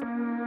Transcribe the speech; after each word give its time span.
Podcast. 0.00 0.39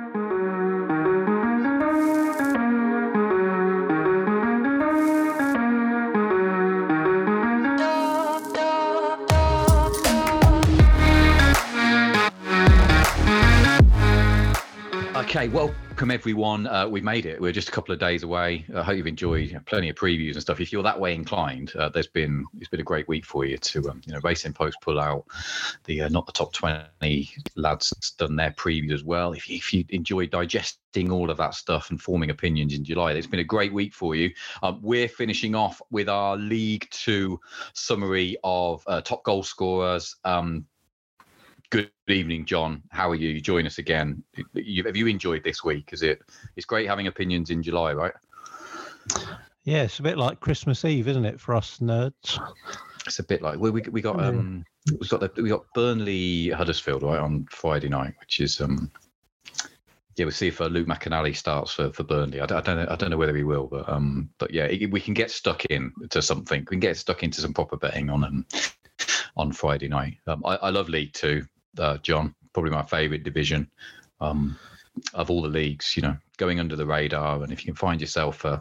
Okay, 15.36 15.48
welcome 15.48 16.12
everyone. 16.12 16.68
Uh, 16.68 16.88
we 16.88 17.02
made 17.02 17.26
it. 17.26 17.42
We're 17.42 17.52
just 17.52 17.68
a 17.68 17.72
couple 17.72 17.92
of 17.92 18.00
days 18.00 18.22
away. 18.22 18.66
I 18.76 18.84
hope 18.84 18.98
you've 18.98 19.08
enjoyed 19.08 19.60
plenty 19.66 19.90
of 19.90 19.96
previews 19.96 20.34
and 20.34 20.42
stuff. 20.44 20.60
If 20.60 20.72
you're 20.72 20.84
that 20.84 21.00
way 21.00 21.16
inclined, 21.16 21.76
uh, 21.76 21.90
there's 21.90 22.06
been 22.06 22.46
it's 22.60 22.70
been 22.70 22.82
a 22.82 22.84
great 22.84 23.08
week 23.08 23.26
for 23.26 23.44
you 23.44 23.58
to 23.58 23.90
um, 23.90 24.00
you 24.06 24.14
know 24.14 24.20
Racing 24.24 24.54
Post 24.54 24.78
pull 24.84 25.00
out 25.00 25.26
the 25.86 26.04
uh, 26.04 26.10
not 26.10 26.28
the 26.28 26.34
top 26.34 26.54
twenty 26.54 27.32
lads 27.56 27.90
done 28.20 28.36
their 28.36 28.52
previews 28.52 28.94
as 28.94 29.04
well. 29.04 29.34
If 29.34 29.50
you, 29.50 29.56
if 29.56 29.74
you 29.74 29.84
enjoy 29.90 30.28
digesting 30.28 31.12
all 31.12 31.32
of 31.32 31.38
that 31.38 31.56
stuff 31.56 31.90
and 31.90 32.00
forming 32.00 32.30
opinions 32.30 32.76
in 32.76 32.84
July, 32.84 33.14
it's 33.14 33.26
been 33.26 33.40
a 33.40 33.44
great 33.44 33.74
week 33.74 33.96
for 33.96 34.14
you. 34.14 34.32
Um, 34.62 34.82
we're 34.84 35.08
finishing 35.08 35.56
off 35.56 35.82
with 35.90 36.10
our 36.10 36.38
League 36.38 36.88
Two 36.92 37.40
summary 37.74 38.38
of 38.44 38.84
uh, 38.86 39.02
top 39.02 39.24
goal 39.24 39.42
scorers. 39.42 40.16
Um, 40.26 40.68
Good 41.74 41.90
evening, 42.08 42.46
John. 42.46 42.84
How 42.92 43.10
are 43.10 43.16
you? 43.16 43.42
Join 43.42 43.66
us 43.66 43.80
again. 43.80 44.24
You, 44.54 44.84
have 44.84 44.96
you 44.96 45.08
enjoyed 45.08 45.44
this 45.44 45.64
week? 45.64 45.90
Is 45.92 46.04
it? 46.04 46.22
It's 46.56 46.68
great 46.68 46.88
having 46.88 47.08
opinions 47.08 47.50
in 47.50 47.64
July, 47.64 47.94
right? 47.94 48.14
Yeah, 49.64 49.82
it's 49.82 49.98
a 49.98 50.04
bit 50.04 50.20
like 50.20 50.40
Christmas 50.40 50.86
Eve, 50.86 51.08
isn't 51.08 51.26
it, 51.26 51.40
for 51.42 51.56
us 51.56 51.80
nerds? 51.80 52.40
It's 53.08 53.18
a 53.18 53.24
bit 53.24 53.42
like 53.42 53.58
we 53.58 53.72
we, 53.72 53.82
we 53.90 54.02
got 54.02 54.24
um 54.24 54.64
we 55.00 55.08
got 55.08 55.22
the, 55.22 55.42
we 55.42 55.50
got 55.50 55.66
Burnley 55.74 56.50
Huddersfield 56.50 57.02
right 57.02 57.18
on 57.18 57.48
Friday 57.50 57.90
night, 57.90 58.14
which 58.20 58.40
is 58.40 58.62
um 58.62 58.92
yeah, 60.16 60.26
we'll 60.26 60.32
see 60.32 60.50
if 60.50 60.62
uh, 60.62 60.68
Luke 60.68 60.88
McNally 60.88 61.36
starts 61.36 61.74
for, 61.74 61.92
for 61.92 62.04
Burnley. 62.04 62.40
I 62.40 62.46
don't, 62.46 62.60
I 62.60 62.62
don't 62.62 62.78
know. 62.78 62.88
I 62.88 62.96
don't 62.96 63.10
know 63.10 63.18
whether 63.18 63.36
he 63.36 63.42
will, 63.42 63.66
but 63.66 63.90
um, 63.90 64.30
but 64.38 64.54
yeah, 64.54 64.66
it, 64.66 64.92
we 64.92 65.02
can 65.02 65.16
get 65.16 65.32
stuck 65.32 65.66
in 65.66 65.92
to 66.12 66.22
something. 66.22 66.60
We 66.60 66.76
can 66.76 66.80
get 66.80 66.98
stuck 66.98 67.24
into 67.24 67.42
some 67.42 67.52
proper 67.56 67.78
betting 67.78 68.12
on 68.12 68.24
um 68.24 68.46
on 69.36 69.52
Friday 69.52 69.88
night. 69.88 70.18
Um, 70.28 70.44
I, 70.46 70.58
I 70.58 70.70
love 70.70 70.88
League 70.88 71.14
Two 71.14 71.42
uh, 71.78 71.98
John. 71.98 72.36
Probably 72.54 72.72
my 72.72 72.84
favourite 72.84 73.24
division 73.24 73.70
um, 74.22 74.58
of 75.14 75.32
all 75.32 75.42
the 75.42 75.50
leagues. 75.50 75.96
You 75.96 76.04
know, 76.04 76.18
going 76.38 76.60
under 76.60 76.76
the 76.76 76.86
radar, 76.86 77.42
and 77.42 77.52
if 77.52 77.62
you 77.62 77.66
can 77.66 77.76
find 77.76 78.00
yourself 78.00 78.46
uh, 78.46 78.60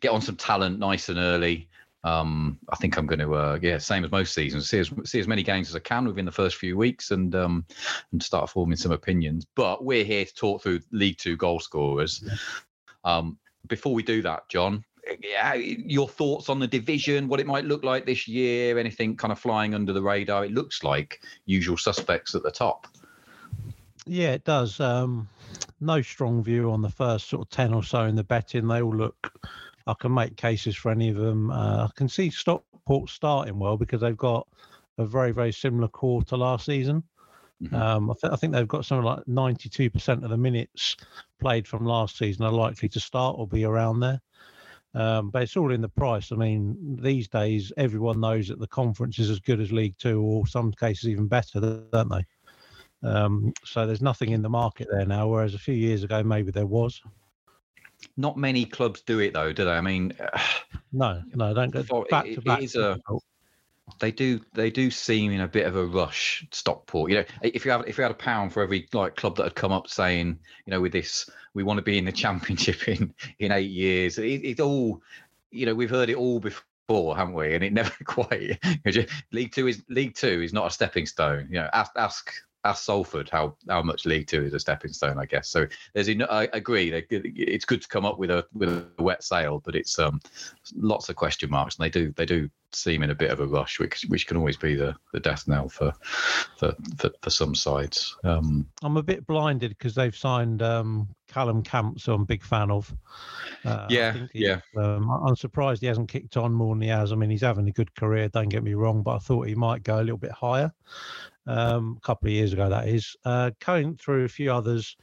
get 0.00 0.10
on 0.10 0.22
some 0.22 0.36
talent 0.36 0.78
nice 0.78 1.08
and 1.08 1.18
early. 1.18 1.68
Um, 2.04 2.58
I 2.68 2.76
think 2.76 2.98
I'm 2.98 3.06
going 3.06 3.20
to, 3.20 3.34
uh, 3.34 3.58
yeah, 3.62 3.78
same 3.78 4.04
as 4.04 4.10
most 4.10 4.34
seasons, 4.34 4.68
see 4.68 4.78
as, 4.78 4.92
see 5.06 5.20
as 5.20 5.26
many 5.26 5.42
games 5.42 5.70
as 5.70 5.76
I 5.76 5.78
can 5.78 6.06
within 6.06 6.26
the 6.26 6.32
first 6.32 6.56
few 6.56 6.76
weeks, 6.76 7.12
and 7.12 7.34
um, 7.34 7.64
and 8.12 8.22
start 8.22 8.50
forming 8.50 8.76
some 8.76 8.92
opinions. 8.92 9.46
But 9.56 9.84
we're 9.84 10.04
here 10.04 10.26
to 10.26 10.34
talk 10.34 10.62
through 10.62 10.80
League 10.92 11.16
Two 11.16 11.36
goal 11.38 11.60
scorers. 11.60 12.22
Um, 13.04 13.38
before 13.66 13.94
we 13.94 14.02
do 14.02 14.20
that, 14.20 14.48
John, 14.50 14.84
yeah, 14.84 14.93
your 15.58 16.08
thoughts 16.08 16.48
on 16.48 16.58
the 16.58 16.66
division, 16.66 17.28
what 17.28 17.40
it 17.40 17.46
might 17.46 17.64
look 17.64 17.84
like 17.84 18.06
this 18.06 18.26
year, 18.26 18.78
anything 18.78 19.16
kind 19.16 19.32
of 19.32 19.38
flying 19.38 19.74
under 19.74 19.92
the 19.92 20.02
radar? 20.02 20.44
It 20.44 20.52
looks 20.52 20.82
like 20.82 21.22
usual 21.46 21.76
suspects 21.76 22.34
at 22.34 22.42
the 22.42 22.50
top. 22.50 22.86
Yeah, 24.06 24.32
it 24.32 24.44
does. 24.44 24.80
Um, 24.80 25.28
no 25.80 26.02
strong 26.02 26.42
view 26.42 26.70
on 26.70 26.82
the 26.82 26.90
first 26.90 27.28
sort 27.28 27.42
of 27.42 27.50
10 27.50 27.74
or 27.74 27.82
so 27.82 28.04
in 28.04 28.16
the 28.16 28.24
betting. 28.24 28.68
They 28.68 28.82
all 28.82 28.94
look, 28.94 29.32
I 29.86 29.94
can 29.98 30.12
make 30.12 30.36
cases 30.36 30.76
for 30.76 30.90
any 30.90 31.10
of 31.10 31.16
them. 31.16 31.50
Uh, 31.50 31.86
I 31.86 31.90
can 31.94 32.08
see 32.08 32.30
Stockport 32.30 33.10
starting 33.10 33.58
well 33.58 33.76
because 33.76 34.00
they've 34.00 34.16
got 34.16 34.46
a 34.98 35.04
very, 35.04 35.32
very 35.32 35.52
similar 35.52 35.88
core 35.88 36.22
to 36.24 36.36
last 36.36 36.66
season. 36.66 37.02
Mm-hmm. 37.62 37.74
Um, 37.74 38.10
I, 38.10 38.14
th- 38.20 38.32
I, 38.32 38.36
think 38.36 38.52
they've 38.52 38.68
got 38.68 38.84
something 38.84 39.04
like 39.04 39.24
92% 39.26 40.24
of 40.24 40.30
the 40.30 40.36
minutes 40.36 40.96
played 41.40 41.66
from 41.68 41.86
last 41.86 42.18
season 42.18 42.44
are 42.44 42.52
likely 42.52 42.88
to 42.90 43.00
start 43.00 43.36
or 43.38 43.46
be 43.46 43.64
around 43.64 44.00
there. 44.00 44.20
Um, 44.94 45.30
but 45.30 45.42
it's 45.42 45.56
all 45.56 45.72
in 45.72 45.80
the 45.80 45.88
price. 45.88 46.30
I 46.30 46.36
mean, 46.36 46.76
these 47.00 47.26
days 47.28 47.72
everyone 47.76 48.20
knows 48.20 48.48
that 48.48 48.60
the 48.60 48.66
conference 48.66 49.18
is 49.18 49.28
as 49.28 49.40
good 49.40 49.60
as 49.60 49.72
League 49.72 49.96
Two, 49.98 50.22
or 50.22 50.46
some 50.46 50.72
cases 50.72 51.08
even 51.08 51.26
better, 51.26 51.60
don't 51.60 52.08
they? 52.08 52.24
Um, 53.08 53.52
so 53.64 53.86
there's 53.86 54.02
nothing 54.02 54.30
in 54.30 54.42
the 54.42 54.48
market 54.48 54.88
there 54.90 55.04
now, 55.04 55.28
whereas 55.28 55.54
a 55.54 55.58
few 55.58 55.74
years 55.74 56.04
ago 56.04 56.22
maybe 56.22 56.50
there 56.50 56.66
was. 56.66 57.02
Not 58.16 58.36
many 58.36 58.64
clubs 58.64 59.02
do 59.02 59.18
it 59.18 59.32
though, 59.32 59.52
do 59.52 59.64
they? 59.64 59.72
I 59.72 59.80
mean, 59.80 60.12
no, 60.92 61.22
no, 61.34 61.52
don't 61.54 61.70
go 61.70 61.82
back 62.10 62.24
to 62.26 62.40
back. 62.40 62.60
It 62.60 62.64
is 62.64 62.76
a, 62.76 62.98
they 64.00 64.10
do 64.10 64.40
they 64.54 64.70
do 64.70 64.90
seem 64.90 65.32
in 65.32 65.40
a 65.40 65.48
bit 65.48 65.66
of 65.66 65.76
a 65.76 65.86
rush 65.86 66.46
stockport. 66.50 67.10
You 67.10 67.18
know 67.18 67.24
if 67.42 67.64
you 67.64 67.70
have 67.70 67.84
if 67.86 67.98
you 67.98 68.02
had 68.02 68.10
a 68.10 68.14
pound 68.14 68.52
for 68.52 68.62
every 68.62 68.88
like 68.92 69.16
club 69.16 69.36
that 69.36 69.44
had 69.44 69.54
come 69.54 69.72
up 69.72 69.88
saying 69.88 70.38
you 70.66 70.70
know 70.70 70.80
with 70.80 70.92
this 70.92 71.28
we 71.52 71.62
want 71.62 71.78
to 71.78 71.82
be 71.82 71.98
in 71.98 72.04
the 72.04 72.12
championship 72.12 72.88
in 72.88 73.14
in 73.38 73.52
eight 73.52 73.70
years 73.70 74.18
it, 74.18 74.24
it's 74.24 74.60
all 74.60 75.02
you 75.50 75.66
know 75.66 75.74
we've 75.74 75.90
heard 75.90 76.08
it 76.08 76.16
all 76.16 76.40
before 76.40 76.64
haven't 76.88 77.34
we? 77.34 77.54
And 77.54 77.64
it 77.64 77.72
never 77.74 77.92
quite 78.04 78.58
league 79.32 79.52
two 79.52 79.68
is 79.68 79.82
league 79.88 80.14
two 80.14 80.42
is 80.42 80.52
not 80.52 80.66
a 80.66 80.70
stepping 80.70 81.06
stone. 81.06 81.48
You 81.50 81.60
know 81.60 81.70
ask 81.72 81.92
ask 81.96 82.32
ask 82.64 82.84
Salford 82.84 83.28
how 83.30 83.56
how 83.68 83.82
much 83.82 84.06
League 84.06 84.26
Two 84.26 84.42
is 84.42 84.54
a 84.54 84.60
stepping 84.60 84.92
stone, 84.92 85.18
I 85.18 85.26
guess. 85.26 85.48
So 85.48 85.66
there's, 85.92 86.08
I 86.08 86.48
agree, 86.52 86.92
it's 87.10 87.64
good 87.64 87.82
to 87.82 87.88
come 87.88 88.04
up 88.04 88.18
with 88.18 88.30
a 88.30 88.46
with 88.54 88.68
a 88.68 89.02
wet 89.02 89.22
sail, 89.22 89.60
but 89.64 89.74
it's 89.74 89.98
um 89.98 90.20
lots 90.74 91.08
of 91.08 91.16
question 91.16 91.50
marks, 91.50 91.76
and 91.76 91.84
they 91.84 91.90
do 91.90 92.12
they 92.16 92.26
do 92.26 92.48
seem 92.72 93.02
in 93.02 93.10
a 93.10 93.14
bit 93.14 93.30
of 93.30 93.40
a 93.40 93.46
rush, 93.46 93.78
which 93.78 94.04
which 94.08 94.26
can 94.26 94.36
always 94.36 94.56
be 94.56 94.74
the 94.74 94.94
the 95.12 95.20
death 95.20 95.46
knell 95.46 95.68
for 95.68 95.92
for 96.58 96.74
for, 96.96 97.10
for 97.22 97.30
some 97.30 97.54
sides. 97.54 98.16
Um, 98.24 98.66
I'm 98.82 98.96
a 98.96 99.02
bit 99.02 99.26
blinded 99.26 99.70
because 99.70 99.94
they've 99.94 100.16
signed 100.16 100.62
um, 100.62 101.08
Callum 101.28 101.62
Camp, 101.62 102.00
so 102.00 102.14
I'm 102.14 102.22
a 102.22 102.26
big 102.26 102.42
fan 102.42 102.70
of. 102.70 102.92
Uh, 103.64 103.86
yeah, 103.88 104.26
yeah. 104.32 104.60
Um, 104.76 105.10
I'm 105.10 105.36
surprised 105.36 105.80
he 105.80 105.86
hasn't 105.86 106.08
kicked 106.08 106.36
on 106.36 106.52
more 106.52 106.74
than 106.74 106.82
he 106.82 106.88
has. 106.88 107.12
I 107.12 107.16
mean, 107.16 107.30
he's 107.30 107.42
having 107.42 107.68
a 107.68 107.72
good 107.72 107.94
career. 107.94 108.28
Don't 108.28 108.48
get 108.48 108.62
me 108.62 108.74
wrong, 108.74 109.02
but 109.02 109.16
I 109.16 109.18
thought 109.18 109.48
he 109.48 109.54
might 109.54 109.82
go 109.82 109.98
a 109.98 110.02
little 110.02 110.16
bit 110.16 110.32
higher. 110.32 110.72
Um, 111.46 111.98
a 111.98 112.06
couple 112.06 112.28
of 112.28 112.32
years 112.32 112.52
ago, 112.52 112.68
that 112.68 112.88
is. 112.88 113.16
Uh, 113.24 113.50
going 113.64 113.96
through 113.96 114.24
a 114.24 114.28
few 114.28 114.52
others. 114.52 114.96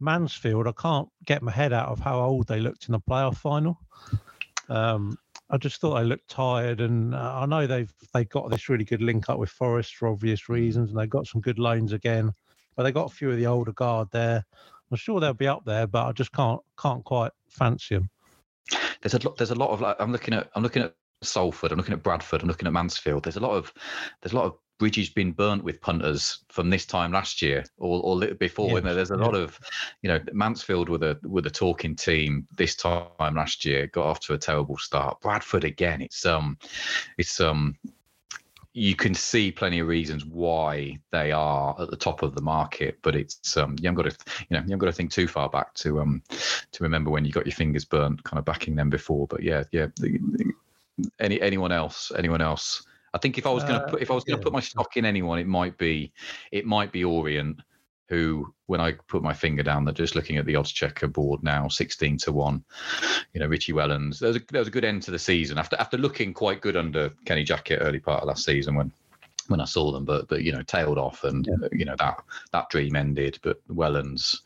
Mansfield, 0.00 0.66
I 0.66 0.72
can't 0.72 1.08
get 1.24 1.42
my 1.42 1.50
head 1.50 1.72
out 1.72 1.88
of 1.88 2.00
how 2.00 2.20
old 2.20 2.46
they 2.46 2.60
looked 2.60 2.86
in 2.86 2.92
the 2.92 3.00
playoff 3.00 3.36
final. 3.38 3.78
Um, 4.68 5.18
I 5.50 5.56
just 5.56 5.80
thought 5.80 5.98
they 5.98 6.04
looked 6.04 6.28
tired, 6.28 6.80
and 6.80 7.14
uh, 7.14 7.40
I 7.40 7.46
know 7.46 7.66
they've 7.66 7.92
they 8.12 8.24
got 8.26 8.50
this 8.50 8.68
really 8.68 8.84
good 8.84 9.00
link 9.00 9.30
up 9.30 9.38
with 9.38 9.48
Forest 9.48 9.96
for 9.96 10.08
obvious 10.08 10.48
reasons, 10.48 10.90
and 10.90 10.98
they've 10.98 11.08
got 11.08 11.26
some 11.26 11.40
good 11.40 11.58
loans 11.58 11.92
again, 11.92 12.32
but 12.76 12.82
they 12.82 12.92
got 12.92 13.10
a 13.10 13.14
few 13.14 13.30
of 13.30 13.38
the 13.38 13.46
older 13.46 13.72
guard 13.72 14.08
there. 14.12 14.44
I'm 14.90 14.96
sure 14.96 15.20
they'll 15.20 15.34
be 15.34 15.48
up 15.48 15.64
there, 15.64 15.86
but 15.86 16.06
I 16.06 16.12
just 16.12 16.32
can't 16.32 16.60
can't 16.78 17.04
quite 17.04 17.32
fancy 17.48 17.94
them. 17.96 18.10
There's 19.00 19.14
a 19.14 19.26
lot. 19.26 19.38
There's 19.38 19.50
a 19.50 19.54
lot 19.54 19.70
of 19.70 19.80
like 19.80 19.96
I'm 19.98 20.12
looking 20.12 20.34
at 20.34 20.50
I'm 20.54 20.62
looking 20.62 20.82
at 20.82 20.94
Salford. 21.22 21.72
I'm 21.72 21.78
looking 21.78 21.94
at 21.94 22.02
Bradford. 22.02 22.42
I'm 22.42 22.48
looking 22.48 22.66
at 22.66 22.72
Mansfield. 22.72 23.24
There's 23.24 23.36
a 23.36 23.40
lot 23.40 23.52
of 23.52 23.72
there's 24.20 24.32
a 24.32 24.36
lot 24.36 24.44
of 24.44 24.54
bridges 24.78 25.10
been 25.10 25.32
burnt 25.32 25.64
with 25.64 25.80
punters 25.80 26.44
from 26.48 26.70
this 26.70 26.86
time 26.86 27.12
last 27.12 27.42
year 27.42 27.64
or, 27.78 28.00
or 28.02 28.34
before. 28.34 28.80
Yeah, 28.80 28.92
there's 28.92 29.10
a 29.10 29.16
lot 29.16 29.34
of, 29.34 29.58
you 30.02 30.08
know, 30.08 30.20
Mansfield 30.32 30.88
with 30.88 31.02
a 31.02 31.18
with 31.24 31.46
a 31.46 31.50
talking 31.50 31.96
team 31.96 32.46
this 32.56 32.76
time 32.76 33.34
last 33.34 33.64
year 33.64 33.88
got 33.88 34.06
off 34.06 34.20
to 34.20 34.34
a 34.34 34.38
terrible 34.38 34.78
start. 34.78 35.20
Bradford 35.20 35.64
again. 35.64 36.00
It's 36.00 36.24
um, 36.24 36.58
it's 37.18 37.40
um, 37.40 37.76
you 38.72 38.94
can 38.94 39.14
see 39.14 39.50
plenty 39.50 39.80
of 39.80 39.88
reasons 39.88 40.24
why 40.24 40.96
they 41.10 41.32
are 41.32 41.74
at 41.80 41.90
the 41.90 41.96
top 41.96 42.22
of 42.22 42.34
the 42.34 42.42
market, 42.42 42.98
but 43.02 43.16
it's 43.16 43.56
um, 43.56 43.74
you 43.80 43.88
haven't 43.88 44.04
got 44.04 44.10
to 44.10 44.16
you 44.38 44.46
know 44.50 44.58
you 44.58 44.64
haven't 44.64 44.78
got 44.78 44.86
to 44.86 44.92
think 44.92 45.10
too 45.10 45.26
far 45.26 45.48
back 45.48 45.74
to 45.74 46.00
um 46.00 46.22
to 46.70 46.82
remember 46.82 47.10
when 47.10 47.24
you 47.24 47.32
got 47.32 47.46
your 47.46 47.54
fingers 47.54 47.84
burnt, 47.84 48.22
kind 48.22 48.38
of 48.38 48.44
backing 48.44 48.76
them 48.76 48.90
before. 48.90 49.26
But 49.26 49.42
yeah, 49.42 49.64
yeah. 49.72 49.86
Any 51.20 51.40
anyone 51.40 51.72
else? 51.72 52.12
Anyone 52.16 52.40
else? 52.40 52.84
I 53.14 53.18
think 53.18 53.38
if 53.38 53.46
I 53.46 53.50
was 53.50 53.64
going 53.64 53.80
to 53.80 53.86
uh, 53.86 53.90
put 53.90 54.02
if 54.02 54.10
I 54.10 54.14
was 54.14 54.24
going 54.24 54.38
to 54.38 54.40
yeah. 54.40 54.44
put 54.44 54.52
my 54.52 54.60
stock 54.60 54.96
in 54.96 55.04
anyone, 55.04 55.38
it 55.38 55.46
might 55.46 55.76
be 55.78 56.12
it 56.52 56.66
might 56.66 56.92
be 56.92 57.04
Orient, 57.04 57.60
who 58.08 58.52
when 58.66 58.80
I 58.80 58.92
put 58.92 59.22
my 59.22 59.32
finger 59.32 59.62
down, 59.62 59.84
they're 59.84 59.94
just 59.94 60.14
looking 60.14 60.36
at 60.36 60.46
the 60.46 60.56
odds 60.56 60.72
checker 60.72 61.08
board 61.08 61.42
now, 61.42 61.68
sixteen 61.68 62.16
to 62.18 62.32
one. 62.32 62.64
You 63.32 63.40
know, 63.40 63.46
Richie 63.46 63.72
Wellens. 63.72 64.18
There 64.18 64.28
was 64.28 64.36
a, 64.36 64.42
there 64.50 64.60
was 64.60 64.68
a 64.68 64.72
good 64.72 64.84
end 64.84 65.02
to 65.02 65.10
the 65.10 65.18
season 65.18 65.58
after 65.58 65.76
after 65.76 65.96
looking 65.96 66.32
quite 66.32 66.60
good 66.60 66.76
under 66.76 67.10
Kenny 67.24 67.44
Jackett 67.44 67.82
early 67.82 68.00
part 68.00 68.22
of 68.22 68.28
last 68.28 68.44
season 68.44 68.74
when 68.74 68.92
when 69.48 69.60
I 69.60 69.64
saw 69.64 69.92
them, 69.92 70.04
but 70.04 70.28
but 70.28 70.42
you 70.42 70.52
know 70.52 70.62
tailed 70.62 70.98
off 70.98 71.24
and 71.24 71.46
yeah. 71.46 71.68
you 71.72 71.84
know 71.84 71.96
that 71.98 72.22
that 72.52 72.70
dream 72.70 72.96
ended. 72.96 73.38
But 73.42 73.60
Wellens, 73.68 74.40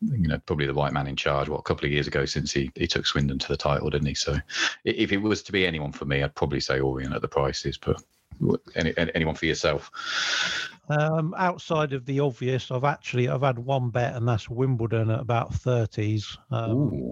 you 0.00 0.28
know, 0.28 0.38
probably 0.46 0.66
the 0.66 0.74
white 0.74 0.92
man 0.92 1.06
in 1.06 1.16
charge. 1.16 1.48
What 1.48 1.58
a 1.58 1.62
couple 1.62 1.86
of 1.86 1.92
years 1.92 2.06
ago 2.06 2.24
since 2.24 2.52
he 2.52 2.70
he 2.74 2.86
took 2.86 3.06
Swindon 3.06 3.38
to 3.38 3.48
the 3.48 3.56
title, 3.56 3.90
didn't 3.90 4.08
he? 4.08 4.14
So 4.14 4.36
if 4.84 5.12
it 5.12 5.18
was 5.18 5.42
to 5.42 5.52
be 5.52 5.66
anyone 5.66 5.92
for 5.92 6.04
me, 6.04 6.22
I'd 6.22 6.34
probably 6.34 6.60
say 6.60 6.80
Orient 6.80 7.14
at 7.14 7.22
the 7.22 7.28
prices, 7.28 7.78
but. 7.78 8.02
Any, 8.76 8.94
anyone 9.16 9.34
for 9.34 9.46
yourself? 9.46 9.90
Um, 10.88 11.34
outside 11.36 11.92
of 11.92 12.06
the 12.06 12.20
obvious, 12.20 12.70
I've 12.70 12.84
actually 12.84 13.28
I've 13.28 13.42
had 13.42 13.58
one 13.58 13.90
bet, 13.90 14.14
and 14.14 14.28
that's 14.28 14.48
Wimbledon 14.48 15.10
at 15.10 15.18
about 15.18 15.52
thirties. 15.52 16.38
Um, 16.52 17.10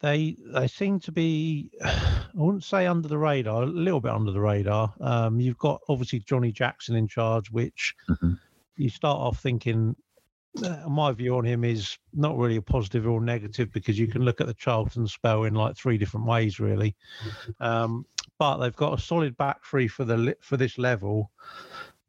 they 0.00 0.36
they 0.52 0.68
seem 0.68 1.00
to 1.00 1.12
be 1.12 1.70
I 1.84 2.20
wouldn't 2.34 2.64
say 2.64 2.86
under 2.86 3.08
the 3.08 3.16
radar, 3.16 3.62
a 3.62 3.66
little 3.66 4.00
bit 4.00 4.12
under 4.12 4.32
the 4.32 4.40
radar. 4.40 4.92
Um, 5.00 5.40
you've 5.40 5.58
got 5.58 5.80
obviously 5.88 6.20
Johnny 6.20 6.52
Jackson 6.52 6.96
in 6.96 7.08
charge, 7.08 7.50
which 7.50 7.94
mm-hmm. 8.08 8.34
you 8.76 8.90
start 8.90 9.18
off 9.18 9.40
thinking 9.40 9.96
my 10.88 11.12
view 11.12 11.36
on 11.36 11.44
him 11.44 11.64
is 11.64 11.98
not 12.12 12.36
really 12.36 12.56
a 12.56 12.62
positive 12.62 13.06
or 13.06 13.20
negative 13.20 13.72
because 13.72 13.98
you 13.98 14.06
can 14.06 14.22
look 14.22 14.40
at 14.40 14.46
the 14.46 14.54
Charlton 14.54 15.06
spell 15.06 15.44
in 15.44 15.54
like 15.54 15.76
three 15.76 15.98
different 15.98 16.26
ways, 16.26 16.60
really. 16.60 16.94
Um, 17.60 18.06
but 18.38 18.58
they've 18.58 18.76
got 18.76 18.98
a 18.98 19.02
solid 19.02 19.36
back 19.36 19.64
three 19.64 19.88
for 19.88 20.04
the 20.04 20.36
for 20.40 20.56
this 20.56 20.78
level. 20.78 21.30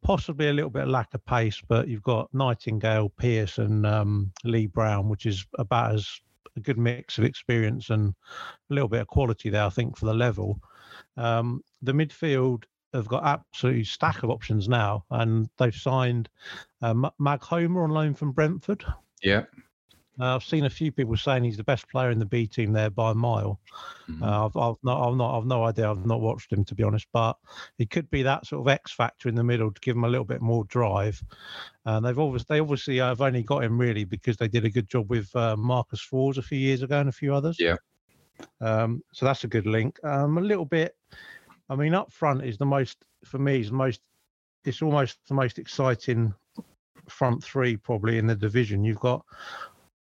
Possibly 0.01 0.50
a 0.50 0.53
little 0.53 0.69
bit 0.69 0.83
of 0.83 0.89
lack 0.89 1.13
of 1.15 1.25
pace, 1.25 1.62
but 1.68 1.88
you've 1.88 2.03
got 2.03 2.31
Nightingale, 2.33 3.09
Pearce, 3.09 3.57
and 3.57 3.86
um, 3.86 4.31
Lee 4.44 4.68
Brown, 4.68 5.09
which 5.09 5.25
is 5.25 5.45
about 5.57 5.95
as 5.95 6.21
a 6.56 6.59
good 6.59 6.77
mix 6.77 7.18
of 7.18 7.24
experience 7.24 7.89
and 7.89 8.13
a 8.69 8.74
little 8.74 8.88
bit 8.88 9.01
of 9.01 9.07
quality 9.07 9.50
there, 9.50 9.63
I 9.63 9.69
think, 9.69 9.97
for 9.97 10.06
the 10.06 10.13
level. 10.13 10.59
Um, 11.18 11.63
the 11.81 11.92
midfield 11.92 12.63
have 12.93 13.07
got 13.07 13.25
absolutely 13.25 13.83
stack 13.83 14.23
of 14.23 14.29
options 14.29 14.67
now, 14.67 15.05
and 15.11 15.49
they've 15.57 15.75
signed 15.75 16.29
uh, 16.81 16.93
Maghoma 16.93 17.83
on 17.83 17.89
loan 17.89 18.13
from 18.13 18.31
Brentford. 18.31 18.85
Yeah. 19.21 19.43
Uh, 20.19 20.35
I've 20.35 20.43
seen 20.43 20.65
a 20.65 20.69
few 20.69 20.91
people 20.91 21.17
saying 21.17 21.43
he's 21.43 21.57
the 21.57 21.63
best 21.63 21.89
player 21.89 22.09
in 22.09 22.19
the 22.19 22.25
B 22.25 22.47
team 22.47 22.71
there 22.71 22.89
by 22.89 23.11
a 23.11 23.15
mile. 23.15 23.59
Mm-hmm. 24.09 24.23
Uh, 24.23 24.45
I've, 24.45 24.55
I've, 24.55 24.75
not, 24.83 25.09
I've 25.09 25.15
not, 25.15 25.37
I've 25.37 25.45
no 25.45 25.63
idea. 25.65 25.91
I've 25.91 26.05
not 26.05 26.21
watched 26.21 26.53
him 26.53 26.63
to 26.65 26.75
be 26.75 26.83
honest, 26.83 27.07
but 27.11 27.35
he 27.77 27.85
could 27.85 28.09
be 28.09 28.23
that 28.23 28.45
sort 28.45 28.61
of 28.61 28.71
X 28.71 28.93
factor 28.93 29.27
in 29.27 29.35
the 29.35 29.43
middle 29.43 29.71
to 29.71 29.81
give 29.81 29.95
him 29.95 30.05
a 30.05 30.09
little 30.09 30.25
bit 30.25 30.41
more 30.41 30.63
drive. 30.65 31.21
And 31.83 32.05
they've 32.05 32.17
obviously, 32.17 32.45
they 32.49 32.59
obviously 32.61 32.97
have 32.97 33.21
only 33.21 33.43
got 33.43 33.63
him 33.63 33.77
really 33.77 34.05
because 34.05 34.37
they 34.37 34.47
did 34.47 34.63
a 34.63 34.69
good 34.69 34.87
job 34.87 35.09
with 35.09 35.35
uh, 35.35 35.57
Marcus 35.57 36.01
Forss 36.09 36.37
a 36.37 36.41
few 36.41 36.59
years 36.59 36.81
ago 36.81 36.99
and 36.99 37.09
a 37.09 37.13
few 37.13 37.33
others. 37.33 37.57
Yeah. 37.59 37.75
Um, 38.61 39.03
so 39.11 39.25
that's 39.25 39.43
a 39.43 39.47
good 39.47 39.65
link. 39.65 39.99
Um, 40.03 40.37
a 40.37 40.41
little 40.41 40.65
bit 40.65 40.95
I 41.69 41.75
mean, 41.75 41.94
up 41.94 42.12
front 42.12 42.44
is 42.44 42.57
the 42.57 42.65
most 42.65 42.97
for 43.23 43.39
me 43.39 43.59
is 43.59 43.71
most. 43.71 44.01
It's 44.63 44.81
almost 44.81 45.19
the 45.27 45.33
most 45.33 45.59
exciting 45.59 46.33
front 47.07 47.44
three 47.44 47.77
probably 47.77 48.17
in 48.17 48.27
the 48.27 48.35
division. 48.35 48.83
You've 48.83 49.00
got 49.00 49.23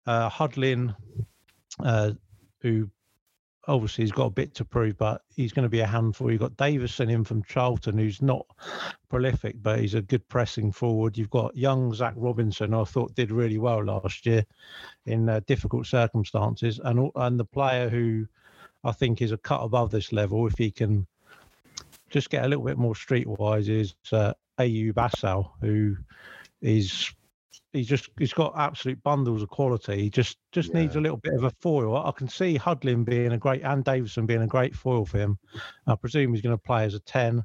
uh, 0.07 0.29
Hudlin, 0.29 0.95
uh, 1.81 2.13
who 2.61 2.89
obviously 3.69 4.05
he's 4.05 4.13
got 4.13 4.27
a 4.27 4.31
bit 4.31 4.55
to 4.55 4.65
prove, 4.65 4.99
but 4.99 5.23
he's 5.35 5.53
going 5.53 5.65
to 5.65 5.69
be 5.69 5.81
a 5.81 5.87
handful. 5.87 6.31
You've 6.31 6.41
got 6.41 6.57
Davison 6.57 7.11
in 7.11 7.25
from 7.25 7.43
Charlton, 7.45 7.99
who's 7.99 8.23
not 8.23 8.47
prolific, 9.09 9.57
but 9.63 9.81
he's 9.81 9.95
a 9.95 10.03
good 10.03 10.27
pressing 10.29 10.73
forward. 10.73 11.17
You've 11.17 11.31
got 11.31 11.57
young 11.57 11.95
Zach 11.95 12.15
Robinson, 12.17 12.75
I 12.75 12.85
thought 12.85 13.15
did 13.15 13.31
really 13.31 13.59
well 13.59 13.85
last 13.85 14.27
year 14.27 14.45
in 15.07 15.29
uh, 15.29 15.41
difficult 15.47 15.87
circumstances, 15.87 16.81
and 16.83 17.11
and 17.17 17.39
the 17.39 17.45
player 17.45 17.89
who 17.89 18.27
I 18.85 18.93
think 18.93 19.23
is 19.23 19.33
a 19.33 19.39
cut 19.39 19.61
above 19.61 19.91
this 19.91 20.13
level 20.13 20.47
if 20.47 20.59
he 20.59 20.71
can 20.71 21.07
just 22.13 22.31
get 22.31 22.45
a 22.45 22.49
little 22.49 22.65
bit 22.65 22.79
more 22.79 22.95
streetwise 22.95 23.69
is 23.69 23.95
uh, 24.13 24.35
Ayoub 24.59 24.99
Assal, 24.99 25.55
who 25.61 25.97
is 26.61 27.13
he's 27.73 27.87
just 27.87 28.11
he's 28.19 28.33
got 28.33 28.53
absolute 28.57 29.03
bundles 29.03 29.43
of 29.43 29.49
quality. 29.49 30.03
He 30.03 30.11
just 30.11 30.39
just 30.53 30.71
yeah. 30.71 30.83
needs 30.83 30.97
a 30.97 31.01
little 31.01 31.17
bit 31.17 31.35
of 31.35 31.45
a 31.45 31.51
foil. 31.51 31.97
I 31.97 32.13
can 32.13 32.29
see 32.29 32.57
Hudlin 32.57 33.05
being 33.05 33.33
a 33.33 33.39
great 33.39 33.63
and 33.63 33.83
Davison 33.83 34.27
being 34.27 34.43
a 34.43 34.47
great 34.47 34.77
foil 34.77 35.05
for 35.05 35.19
him. 35.19 35.39
I 35.87 35.95
presume 35.97 36.33
he's 36.33 36.43
going 36.43 36.57
to 36.57 36.63
play 36.63 36.85
as 36.85 36.95
a 36.95 37.01
ten. 37.01 37.43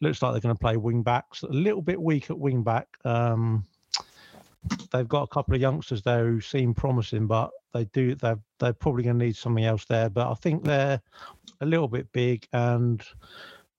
Looks 0.00 0.22
like 0.22 0.32
they're 0.32 0.40
going 0.40 0.54
to 0.54 0.60
play 0.60 0.76
wing 0.76 1.02
backs. 1.02 1.42
A 1.42 1.48
little 1.48 1.82
bit 1.82 2.00
weak 2.00 2.30
at 2.30 2.38
wing 2.38 2.62
back. 2.62 2.88
Um, 3.04 3.64
they've 4.90 5.08
got 5.08 5.22
a 5.22 5.28
couple 5.28 5.54
of 5.54 5.60
youngsters 5.60 6.02
there 6.02 6.26
who 6.26 6.40
seem 6.40 6.74
promising, 6.74 7.26
but 7.26 7.50
they 7.72 7.84
do 7.86 8.14
they're 8.14 8.40
they're 8.58 8.72
probably 8.72 9.04
going 9.04 9.18
to 9.18 9.24
need 9.26 9.36
something 9.36 9.64
else 9.64 9.84
there. 9.84 10.08
But 10.08 10.30
I 10.30 10.34
think 10.34 10.64
they're 10.64 11.00
a 11.60 11.66
little 11.66 11.88
bit 11.88 12.10
big 12.12 12.48
and 12.52 13.02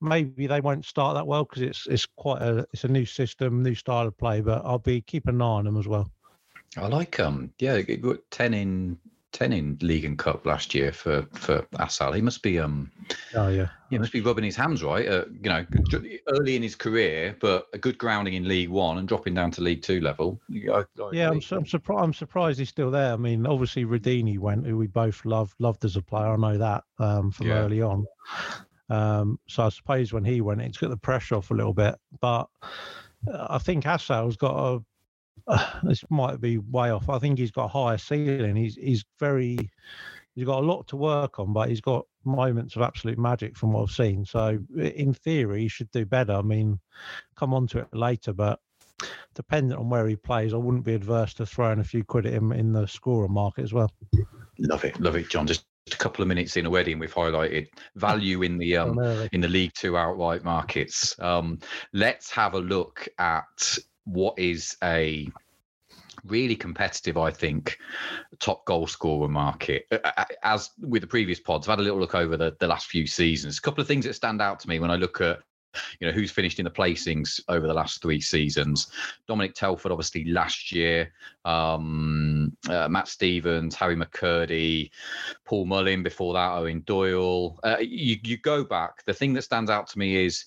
maybe 0.04 0.48
they 0.48 0.62
won't 0.62 0.86
start 0.86 1.16
that 1.16 1.26
well 1.26 1.46
because 1.46 1.62
it's 1.62 1.88
it's 1.88 2.06
quite 2.06 2.42
a 2.42 2.68
it's 2.74 2.84
a 2.84 2.88
new 2.88 3.06
system, 3.06 3.64
new 3.64 3.76
style 3.76 4.08
of 4.08 4.18
play. 4.18 4.42
But 4.42 4.64
I'll 4.66 4.80
be 4.80 5.02
keeping 5.02 5.36
an 5.36 5.42
eye 5.42 5.46
on 5.46 5.66
them 5.66 5.78
as 5.78 5.88
well. 5.88 6.12
I 6.78 6.88
like 6.88 7.20
um 7.20 7.52
yeah, 7.60 7.82
got 7.82 8.20
ten 8.32 8.54
in 8.54 8.98
ten 9.32 9.52
in 9.52 9.78
league 9.82 10.06
and 10.06 10.18
cup 10.18 10.46
last 10.46 10.74
year 10.74 10.92
for 10.92 11.26
for 11.34 11.66
Assal. 11.80 12.14
He 12.14 12.22
must 12.22 12.42
be 12.42 12.60
um 12.60 12.92
oh 13.36 13.50
yeah 13.50 13.70
he 13.94 14.00
must 14.00 14.12
be 14.12 14.22
rubbing 14.22 14.44
his 14.44 14.56
hands 14.56 14.84
right. 14.84 15.08
Uh, 15.08 15.26
you 15.42 15.50
know, 15.50 15.66
early 16.30 16.56
in 16.56 16.64
his 16.64 16.76
career, 16.76 17.36
but 17.40 17.68
a 17.74 17.78
good 17.78 17.98
grounding 17.98 18.34
in 18.34 18.48
League 18.48 18.70
One 18.70 18.98
and 18.98 19.08
dropping 19.08 19.36
down 19.36 19.52
to 19.52 19.62
League 19.62 19.84
Two 19.84 20.02
level. 20.02 20.42
I, 20.52 20.80
I 20.80 21.10
yeah, 21.12 21.30
I'm, 21.30 21.42
I'm 21.52 21.66
surprised. 21.66 22.04
I'm 22.04 22.14
surprised 22.14 22.60
he's 22.60 22.70
still 22.70 22.90
there. 22.90 23.14
I 23.14 23.18
mean, 23.18 23.46
obviously 23.46 23.86
Rudoni 23.86 24.40
went, 24.40 24.66
who 24.66 24.78
we 24.78 24.88
both 24.88 25.24
loved 25.26 25.54
loved 25.60 25.86
as 25.86 25.96
a 25.96 26.02
player. 26.02 26.34
I 26.34 26.36
know 26.38 26.58
that 26.58 26.84
um, 26.98 27.32
from 27.32 27.48
yeah. 27.48 27.60
early 27.60 27.82
on. 27.82 28.06
Um, 28.90 29.40
so 29.48 29.64
I 29.64 29.70
suppose 29.70 30.14
when 30.14 30.26
he 30.26 30.42
went, 30.42 30.62
it's 30.62 30.78
got 30.78 30.90
the 30.90 30.98
pressure 30.98 31.36
off 31.36 31.52
a 31.52 31.56
little 31.56 31.74
bit. 31.74 31.96
But 32.20 32.48
uh, 33.32 33.48
I 33.50 33.58
think 33.58 33.86
Assal's 33.86 34.38
got 34.38 34.56
a. 34.56 34.84
Uh, 35.48 35.80
this 35.84 36.04
might 36.10 36.40
be 36.42 36.58
way 36.58 36.92
off. 36.92 37.10
I 37.10 37.20
think 37.20 37.40
he's 37.40 37.52
got 37.52 37.66
a 37.66 37.70
higher 37.70 37.98
ceiling. 37.98 38.56
He's 38.56 38.76
he's 38.76 39.06
very. 39.20 39.58
He's 40.36 40.46
got 40.46 40.64
a 40.64 40.66
lot 40.66 40.88
to 40.88 40.96
work 40.96 41.40
on, 41.40 41.54
but 41.54 41.70
he's 41.70 41.82
got 41.82 42.08
moments 42.26 42.76
of 42.76 42.82
absolute 42.82 43.20
magic 43.20 43.56
from 43.56 43.72
what 43.72 43.84
I've 43.84 43.92
seen. 43.92 44.26
So 44.26 44.58
in 44.76 45.14
theory, 45.14 45.62
he 45.62 45.68
should 45.68 45.92
do 45.92 46.08
better. 46.08 46.34
I 46.34 46.42
mean, 46.42 46.80
come 47.36 47.54
on 47.54 47.68
to 47.68 47.80
it 47.80 47.88
later, 47.94 48.34
but 48.34 48.60
dependent 49.36 49.80
on 49.80 49.90
where 49.90 50.08
he 50.08 50.16
plays, 50.16 50.54
I 50.54 50.58
wouldn't 50.58 50.86
be 50.86 50.96
adverse 50.96 51.36
to 51.36 51.46
throwing 51.46 51.80
a 51.80 51.84
few 51.84 52.04
quid 52.04 52.26
at 52.26 52.34
him 52.34 52.52
in 52.52 52.74
the 52.74 52.88
scorer 52.88 53.28
market 53.28 53.64
as 53.64 53.74
well. 53.74 53.92
Love 54.58 54.86
it, 54.86 55.00
love 55.00 55.16
it, 55.16 55.30
John. 55.30 55.46
Just 55.48 55.66
a 55.92 55.98
couple 55.98 56.22
of 56.22 56.28
minutes 56.28 56.56
in 56.56 56.66
already, 56.66 56.92
and 56.92 57.02
we've 57.02 57.14
highlighted 57.14 57.68
value 57.96 58.42
in 58.44 58.58
the 58.58 58.78
um, 58.78 59.00
in 59.34 59.42
the 59.42 59.48
League 59.48 59.74
Two 59.74 59.98
outright 59.98 60.44
markets. 60.44 61.18
Um, 61.20 61.60
let's 61.92 62.32
have 62.32 62.54
a 62.54 62.60
look 62.60 63.08
at 63.20 63.78
what 64.06 64.38
is 64.38 64.78
a 64.84 65.28
really 66.26 66.56
competitive, 66.56 67.18
I 67.18 67.32
think, 67.32 67.78
top 68.40 68.66
goal 68.66 68.88
scorer 68.88 69.28
market. 69.28 69.86
As 70.44 70.72
with 70.80 71.02
the 71.02 71.08
previous 71.08 71.40
pods, 71.40 71.68
I've 71.68 71.74
had 71.74 71.80
a 71.80 71.84
little 71.84 72.00
look 72.00 72.16
over 72.16 72.38
the, 72.38 72.56
the 72.60 72.68
last 72.68 72.88
few 72.88 73.06
seasons. 73.06 73.58
A 73.58 73.62
couple 73.62 73.82
of 73.82 73.88
things 73.88 74.06
that 74.06 74.14
stand 74.14 74.42
out 74.42 74.60
to 74.62 74.70
me 74.70 74.80
when 74.80 74.92
I 74.92 74.96
look 74.96 75.20
at 75.20 75.40
you 76.00 76.08
know 76.08 76.14
who's 76.14 76.32
finished 76.32 76.60
in 76.60 76.66
the 76.66 76.72
placings 76.72 77.40
over 77.48 77.68
the 77.68 77.74
last 77.74 78.02
three 78.02 78.22
seasons. 78.22 78.92
Dominic 79.28 79.54
Telford, 79.56 79.92
obviously 79.92 80.26
last 80.26 80.72
year. 80.72 81.12
Um, 81.46 82.56
uh, 82.70 82.88
Matt 82.88 83.08
Stevens, 83.08 83.76
Harry 83.76 83.96
McKirdy, 83.96 84.90
Paul 85.46 85.66
Mullin 85.66 86.04
before 86.04 86.34
that, 86.34 86.52
Eoin 86.52 86.86
Doyle. 86.86 87.60
Uh, 87.64 87.78
you 87.80 88.18
you 88.24 88.38
go 88.38 88.64
back. 88.64 89.06
The 89.06 89.14
thing 89.14 89.34
that 89.34 89.44
stands 89.44 89.70
out 89.70 89.88
to 89.88 90.00
me 90.00 90.26
is 90.26 90.46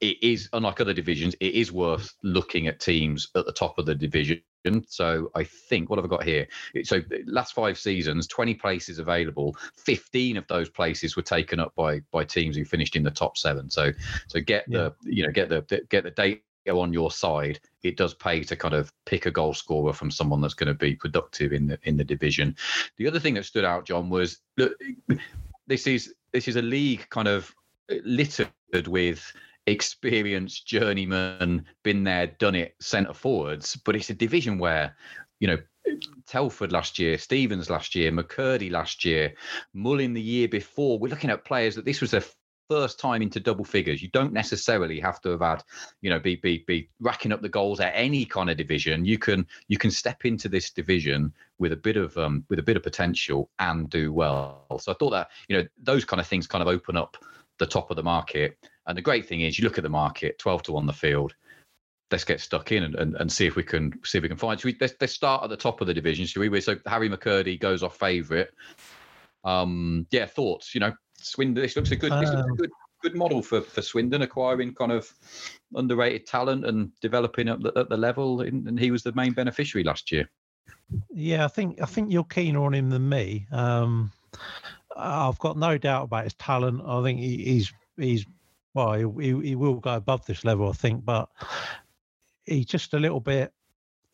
it 0.00 0.22
is 0.22 0.48
unlike 0.52 0.80
other 0.80 0.94
divisions. 0.94 1.34
It 1.40 1.54
is 1.54 1.72
worth 1.72 2.12
looking 2.22 2.66
at 2.66 2.80
teams 2.80 3.28
at 3.36 3.46
the 3.46 3.52
top 3.52 3.78
of 3.78 3.86
the 3.86 3.94
division 3.94 4.42
so 4.86 5.30
I 5.34 5.44
think 5.44 5.90
what 5.90 5.98
have 5.98 6.04
I 6.04 6.08
got 6.08 6.24
here? 6.24 6.46
So 6.84 7.00
last 7.26 7.54
five 7.54 7.78
seasons, 7.78 8.26
20 8.26 8.54
places 8.54 8.98
available. 8.98 9.56
15 9.76 10.36
of 10.36 10.46
those 10.46 10.68
places 10.68 11.16
were 11.16 11.22
taken 11.22 11.58
up 11.60 11.74
by 11.74 12.00
by 12.10 12.24
teams 12.24 12.56
who 12.56 12.64
finished 12.64 12.96
in 12.96 13.02
the 13.02 13.10
top 13.10 13.36
seven. 13.36 13.70
So 13.70 13.92
so 14.28 14.40
get 14.40 14.64
yeah. 14.68 14.78
the 14.78 14.94
you 15.10 15.26
know 15.26 15.32
get 15.32 15.48
the 15.48 15.62
get 15.88 16.04
the 16.04 16.10
data 16.10 16.40
on 16.70 16.92
your 16.92 17.10
side. 17.10 17.58
It 17.82 17.96
does 17.96 18.14
pay 18.14 18.42
to 18.44 18.56
kind 18.56 18.74
of 18.74 18.92
pick 19.04 19.26
a 19.26 19.30
goal 19.30 19.54
scorer 19.54 19.92
from 19.92 20.10
someone 20.10 20.40
that's 20.40 20.54
going 20.54 20.68
to 20.68 20.74
be 20.74 20.94
productive 20.94 21.52
in 21.52 21.66
the 21.66 21.78
in 21.82 21.96
the 21.96 22.04
division. 22.04 22.56
The 22.98 23.08
other 23.08 23.20
thing 23.20 23.34
that 23.34 23.44
stood 23.44 23.64
out, 23.64 23.86
John, 23.86 24.10
was 24.10 24.38
look, 24.56 24.74
this 25.66 25.86
is 25.86 26.14
this 26.32 26.48
is 26.48 26.56
a 26.56 26.62
league 26.62 27.06
kind 27.10 27.28
of 27.28 27.52
littered 28.04 28.48
with 28.86 29.32
experienced 29.66 30.66
journeyman, 30.66 31.64
been 31.82 32.04
there, 32.04 32.28
done 32.38 32.54
it, 32.54 32.74
centre 32.80 33.14
forwards. 33.14 33.76
But 33.76 33.96
it's 33.96 34.10
a 34.10 34.14
division 34.14 34.58
where, 34.58 34.96
you 35.40 35.48
know, 35.48 35.58
Telford 36.26 36.72
last 36.72 36.98
year, 36.98 37.18
Stevens 37.18 37.70
last 37.70 37.94
year, 37.94 38.12
McKirdy 38.12 38.70
last 38.70 39.04
year, 39.04 39.34
Mullin 39.74 40.14
the 40.14 40.22
year 40.22 40.48
before. 40.48 40.98
We're 40.98 41.08
looking 41.08 41.30
at 41.30 41.44
players 41.44 41.74
that 41.74 41.84
this 41.84 42.00
was 42.00 42.12
their 42.12 42.24
first 42.70 42.98
time 42.98 43.20
into 43.20 43.40
double 43.40 43.64
figures. 43.64 44.00
You 44.02 44.08
don't 44.08 44.32
necessarily 44.32 44.98
have 45.00 45.20
to 45.22 45.30
have 45.30 45.40
had, 45.40 45.62
you 46.00 46.10
know, 46.10 46.18
be 46.18 46.36
be 46.36 46.64
be 46.66 46.88
racking 47.00 47.32
up 47.32 47.42
the 47.42 47.48
goals 47.48 47.80
at 47.80 47.92
any 47.94 48.24
kind 48.24 48.48
of 48.48 48.56
division. 48.56 49.04
You 49.04 49.18
can 49.18 49.46
you 49.68 49.76
can 49.76 49.90
step 49.90 50.24
into 50.24 50.48
this 50.48 50.70
division 50.70 51.32
with 51.58 51.72
a 51.72 51.76
bit 51.76 51.96
of 51.96 52.16
um 52.16 52.44
with 52.48 52.58
a 52.58 52.62
bit 52.62 52.76
of 52.76 52.82
potential 52.82 53.50
and 53.58 53.90
do 53.90 54.12
well. 54.12 54.64
So 54.80 54.92
I 54.92 54.94
thought 54.94 55.10
that 55.10 55.28
you 55.48 55.56
know 55.58 55.66
those 55.82 56.04
kind 56.04 56.20
of 56.20 56.26
things 56.26 56.46
kind 56.46 56.62
of 56.62 56.68
open 56.68 56.96
up 56.96 57.16
the 57.58 57.66
top 57.66 57.90
of 57.90 57.96
the 57.96 58.02
market. 58.02 58.56
And 58.86 58.96
the 58.96 59.02
great 59.02 59.26
thing 59.26 59.42
is, 59.42 59.58
you 59.58 59.64
look 59.64 59.78
at 59.78 59.84
the 59.84 59.90
market, 59.90 60.38
twelve 60.38 60.62
to 60.64 60.72
one 60.72 60.86
the 60.86 60.92
field. 60.92 61.34
Let's 62.10 62.24
get 62.24 62.40
stuck 62.40 62.72
in 62.72 62.82
and, 62.82 62.94
and, 62.96 63.16
and 63.16 63.32
see 63.32 63.46
if 63.46 63.56
we 63.56 63.62
can 63.62 63.92
see 64.04 64.18
if 64.18 64.22
we 64.22 64.28
can 64.28 64.36
find. 64.36 64.60
Should 64.60 64.72
we, 64.72 64.76
let's, 64.80 64.94
let's 65.00 65.14
start 65.14 65.44
at 65.44 65.50
the 65.50 65.56
top 65.56 65.80
of 65.80 65.86
the 65.86 65.94
division. 65.94 66.26
Should 66.26 66.50
we? 66.50 66.60
So 66.60 66.76
Harry 66.86 67.08
McKirdy 67.08 67.58
goes 67.58 67.82
off 67.82 67.96
favourite. 67.96 68.48
Um, 69.44 70.06
yeah, 70.10 70.26
thoughts. 70.26 70.74
You 70.74 70.80
know, 70.80 70.92
Swindon. 71.16 71.62
This 71.62 71.74
looks 71.76 71.90
a 71.90 71.96
good. 71.96 72.12
Um, 72.12 72.20
this 72.20 72.30
looks 72.30 72.46
a 72.46 72.50
um, 72.50 72.56
good 72.56 72.70
good 73.02 73.16
model 73.16 73.40
for 73.40 73.62
for 73.62 73.80
Swindon 73.80 74.22
acquiring 74.22 74.74
kind 74.74 74.92
of 74.92 75.10
underrated 75.74 76.26
talent 76.26 76.66
and 76.66 76.90
developing 77.00 77.48
at 77.48 77.62
the, 77.62 77.72
at 77.76 77.88
the 77.88 77.96
level. 77.96 78.42
And 78.42 78.78
he 78.78 78.90
was 78.90 79.02
the 79.02 79.12
main 79.12 79.32
beneficiary 79.32 79.84
last 79.84 80.12
year. 80.12 80.28
Yeah, 81.10 81.46
I 81.46 81.48
think 81.48 81.80
I 81.80 81.86
think 81.86 82.12
you're 82.12 82.24
keener 82.24 82.62
on 82.62 82.74
him 82.74 82.90
than 82.90 83.08
me. 83.08 83.46
Um, 83.50 84.12
I've 84.96 85.38
got 85.38 85.56
no 85.56 85.78
doubt 85.78 86.04
about 86.04 86.24
his 86.24 86.34
talent. 86.34 86.82
I 86.86 87.02
think 87.02 87.20
he, 87.20 87.44
he's 87.44 87.72
he's 87.96 88.26
well, 88.74 88.92
he, 88.92 89.40
he 89.40 89.54
will 89.54 89.80
go 89.80 89.94
above 89.94 90.24
this 90.26 90.44
level, 90.44 90.68
I 90.68 90.72
think, 90.72 91.04
but 91.04 91.28
he's 92.44 92.66
just 92.66 92.94
a 92.94 92.98
little 92.98 93.20
bit 93.20 93.52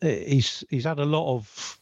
he's 0.01 0.63
he's 0.69 0.85
had 0.85 0.99
a 0.99 1.05
lot 1.05 1.35
of 1.35 1.79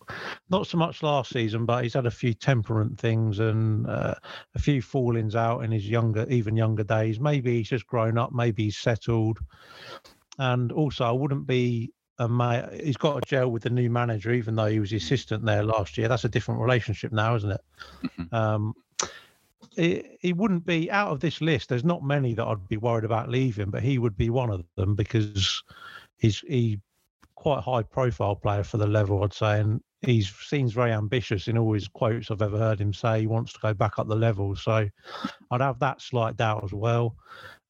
not 0.49 0.67
so 0.67 0.77
much 0.77 1.03
last 1.03 1.31
season, 1.31 1.65
but 1.65 1.83
he's 1.83 1.93
had 1.93 2.05
a 2.05 2.11
few 2.11 2.33
temperament 2.33 2.99
things 2.99 3.39
and 3.39 3.87
uh, 3.87 4.15
a 4.55 4.59
few 4.59 4.81
fallings 4.81 5.35
out 5.35 5.59
in 5.59 5.71
his 5.71 5.87
younger, 5.87 6.25
even 6.29 6.55
younger 6.55 6.83
days. 6.83 7.19
Maybe 7.19 7.57
he's 7.57 7.69
just 7.69 7.87
grown 7.87 8.17
up. 8.17 8.31
Maybe 8.31 8.65
he's 8.65 8.77
settled. 8.77 9.39
And 10.39 10.71
also, 10.71 11.05
I 11.05 11.11
wouldn't 11.11 11.47
be 11.47 11.93
a 12.19 12.27
ma- 12.27 12.69
he's 12.71 12.97
got 12.97 13.17
a 13.17 13.21
gel 13.27 13.49
with 13.49 13.63
the 13.63 13.69
new 13.69 13.89
manager, 13.89 14.31
even 14.31 14.55
though 14.55 14.67
he 14.67 14.79
was 14.79 14.89
the 14.89 14.97
assistant 14.97 15.45
there 15.45 15.63
last 15.63 15.97
year. 15.97 16.07
That's 16.07 16.25
a 16.25 16.29
different 16.29 16.61
relationship 16.61 17.11
now, 17.11 17.35
isn't 17.35 17.51
it? 17.51 17.61
Mm-hmm. 18.03 18.35
Um, 18.35 18.73
he, 19.77 20.33
wouldn't 20.33 20.65
be 20.65 20.89
out 20.91 21.09
of 21.09 21.19
this 21.19 21.39
list. 21.39 21.69
There's 21.69 21.85
not 21.85 22.03
many 22.03 22.33
that 22.33 22.45
I'd 22.45 22.67
be 22.67 22.77
worried 22.77 23.05
about 23.05 23.29
leaving, 23.29 23.69
but 23.69 23.83
he 23.83 23.99
would 23.99 24.17
be 24.17 24.29
one 24.29 24.49
of 24.49 24.65
them 24.75 24.95
because 24.95 25.63
he's 26.17 26.39
he 26.39 26.79
quite 27.35 27.61
high 27.63 27.83
profile 27.83 28.35
player 28.35 28.63
for 28.63 28.77
the 28.77 28.87
level, 28.87 29.23
I'd 29.23 29.33
say, 29.33 29.59
and 29.59 29.79
he 30.01 30.21
seems 30.21 30.73
very 30.73 30.91
ambitious 30.91 31.47
in 31.47 31.57
all 31.57 31.73
his 31.73 31.87
quotes 31.87 32.31
I've 32.31 32.41
ever 32.41 32.57
heard 32.57 32.81
him 32.81 32.93
say. 32.93 33.21
He 33.21 33.27
wants 33.27 33.53
to 33.53 33.59
go 33.59 33.73
back 33.73 33.99
up 33.99 34.07
the 34.07 34.15
level, 34.15 34.55
so 34.55 34.89
I'd 35.51 35.61
have 35.61 35.79
that 35.79 36.01
slight 36.01 36.37
doubt 36.37 36.63
as 36.63 36.73
well. 36.73 37.15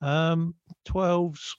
Um, 0.02 0.56
12s, 0.88 1.56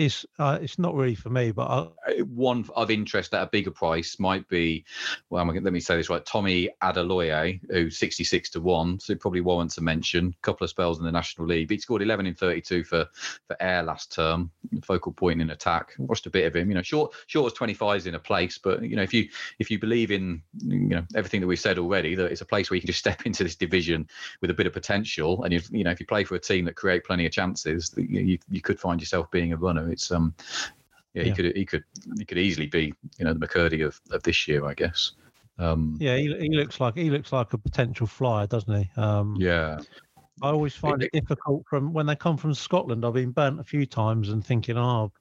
it's 0.00 0.24
uh, 0.38 0.58
it's 0.60 0.78
not 0.78 0.94
really 0.94 1.14
for 1.14 1.28
me. 1.28 1.52
But 1.52 1.64
I... 1.64 1.76
Uh, 2.10 2.24
one 2.24 2.64
of 2.74 2.90
interest 2.90 3.34
at 3.34 3.42
a 3.42 3.46
bigger 3.46 3.70
price 3.70 4.18
might 4.18 4.48
be, 4.48 4.84
well, 5.28 5.44
let 5.46 5.72
me 5.72 5.80
say 5.80 5.96
this 5.96 6.08
right, 6.08 6.24
Tommy 6.24 6.70
Adeloye, 6.82 7.60
who's 7.70 7.98
66 7.98 8.50
to 8.50 8.60
one, 8.60 8.98
so 8.98 9.14
probably 9.14 9.42
warrants 9.42 9.76
a 9.78 9.82
mention. 9.82 10.34
A 10.38 10.42
couple 10.42 10.64
of 10.64 10.70
spells 10.70 10.98
in 10.98 11.04
the 11.04 11.12
National 11.12 11.46
League. 11.46 11.70
He 11.70 11.78
scored 11.78 12.02
11 12.02 12.26
in 12.26 12.34
32 12.34 12.84
for 12.84 13.06
for 13.46 13.56
Ayr 13.60 13.82
last 13.82 14.12
term. 14.12 14.50
Focal 14.82 15.12
point 15.12 15.42
in 15.42 15.50
attack. 15.50 15.92
Watched 15.98 16.26
a 16.26 16.30
bit 16.30 16.46
of 16.46 16.56
him. 16.56 16.70
You 16.70 16.76
know, 16.76 16.82
short 16.82 17.12
short 17.26 17.52
as 17.52 17.58
25s 17.58 18.06
in 18.06 18.14
a 18.14 18.18
place, 18.18 18.56
but 18.56 18.82
you 18.82 18.96
know, 18.96 19.02
if 19.02 19.12
you 19.12 19.28
if 19.58 19.70
you 19.70 19.78
believe 19.78 20.10
in 20.10 20.42
you 20.64 20.78
know 20.78 21.04
everything 21.14 21.42
that 21.42 21.46
we've 21.46 21.60
said 21.60 21.78
already, 21.78 22.14
that 22.14 22.32
it's 22.32 22.40
a 22.40 22.46
place 22.46 22.70
where 22.70 22.76
you 22.76 22.80
can 22.80 22.86
just 22.86 22.98
step 23.10 23.26
into 23.26 23.44
this 23.44 23.56
division 23.56 24.08
with 24.40 24.50
a 24.50 24.54
bit 24.54 24.66
of 24.66 24.72
potential, 24.72 25.44
and 25.44 25.52
you 25.52 25.60
you 25.70 25.84
know 25.84 25.90
if 25.90 26.00
you 26.00 26.06
play 26.06 26.24
for 26.24 26.36
a 26.36 26.40
team 26.40 26.64
that 26.64 26.74
create 26.74 27.04
plenty 27.04 27.26
of 27.26 27.32
chances, 27.32 27.94
you 27.98 28.38
you 28.48 28.60
could 28.62 28.80
find 28.80 29.00
yourself 29.00 29.30
being 29.30 29.52
a 29.52 29.56
runner 29.56 29.89
it's 29.90 30.10
um, 30.10 30.34
yeah, 31.14 31.22
he 31.22 31.28
yeah. 31.30 31.34
could 31.34 31.56
he 31.56 31.64
could 31.64 31.84
he 32.18 32.24
could 32.24 32.38
easily 32.38 32.66
be 32.66 32.92
you 33.18 33.24
know 33.24 33.32
the 33.32 33.46
McKirdy 33.46 33.84
of, 33.84 34.00
of 34.10 34.22
this 34.22 34.46
year, 34.46 34.66
I 34.66 34.74
guess. 34.74 35.12
Um, 35.58 35.98
yeah, 36.00 36.16
he, 36.16 36.34
he 36.38 36.48
looks 36.50 36.80
like 36.80 36.96
he 36.96 37.10
looks 37.10 37.32
like 37.32 37.52
a 37.52 37.58
potential 37.58 38.06
flyer, 38.06 38.46
doesn't 38.46 38.74
he? 38.74 39.00
Um, 39.00 39.36
yeah. 39.38 39.78
I 40.42 40.48
always 40.48 40.74
find 40.74 41.02
it, 41.02 41.10
it, 41.12 41.20
difficult 41.20 41.64
from 41.68 41.92
when 41.92 42.06
they 42.06 42.16
come 42.16 42.38
from 42.38 42.54
Scotland. 42.54 43.04
I've 43.04 43.12
been 43.12 43.30
burnt 43.30 43.60
a 43.60 43.64
few 43.64 43.84
times 43.84 44.30
and 44.30 44.44
thinking, 44.44 44.78
oh, 44.78 45.12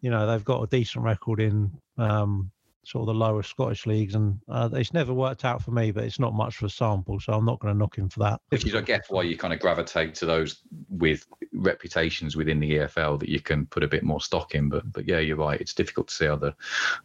you 0.00 0.10
know, 0.10 0.26
they've 0.26 0.44
got 0.44 0.62
a 0.62 0.66
decent 0.66 1.04
record 1.04 1.40
in 1.40 1.70
um, 1.96 2.50
sort 2.84 3.02
of 3.02 3.06
the 3.06 3.18
lower 3.18 3.42
Scottish 3.42 3.86
leagues, 3.86 4.14
and 4.14 4.38
uh, 4.48 4.68
it's 4.72 4.92
never 4.92 5.12
worked 5.12 5.44
out 5.44 5.62
for 5.62 5.70
me. 5.70 5.90
But 5.90 6.04
it's 6.04 6.18
not 6.18 6.34
much 6.34 6.58
of 6.58 6.64
a 6.64 6.70
sample, 6.70 7.20
so 7.20 7.32
I'm 7.32 7.44
not 7.44 7.60
going 7.60 7.74
to 7.74 7.78
knock 7.78 7.96
him 7.96 8.08
for 8.08 8.20
that. 8.20 8.40
Which 8.48 8.66
is, 8.66 8.74
I 8.74 8.80
guess, 8.80 9.06
why 9.08 9.22
you 9.22 9.36
kind 9.36 9.54
of 9.54 9.60
gravitate 9.60 10.14
to 10.16 10.26
those 10.26 10.62
with 10.88 11.26
reputations 11.52 12.36
within 12.36 12.60
the 12.60 12.78
EFL 12.78 13.20
that 13.20 13.28
you 13.28 13.40
can 13.40 13.66
put 13.66 13.82
a 13.82 13.88
bit 13.88 14.02
more 14.02 14.20
stock 14.20 14.54
in. 14.54 14.68
But 14.68 14.92
but 14.92 15.08
yeah, 15.08 15.18
you're 15.18 15.36
right. 15.36 15.60
It's 15.60 15.74
difficult 15.74 16.08
to 16.08 16.14
see 16.14 16.26
how 16.26 16.36
the 16.36 16.54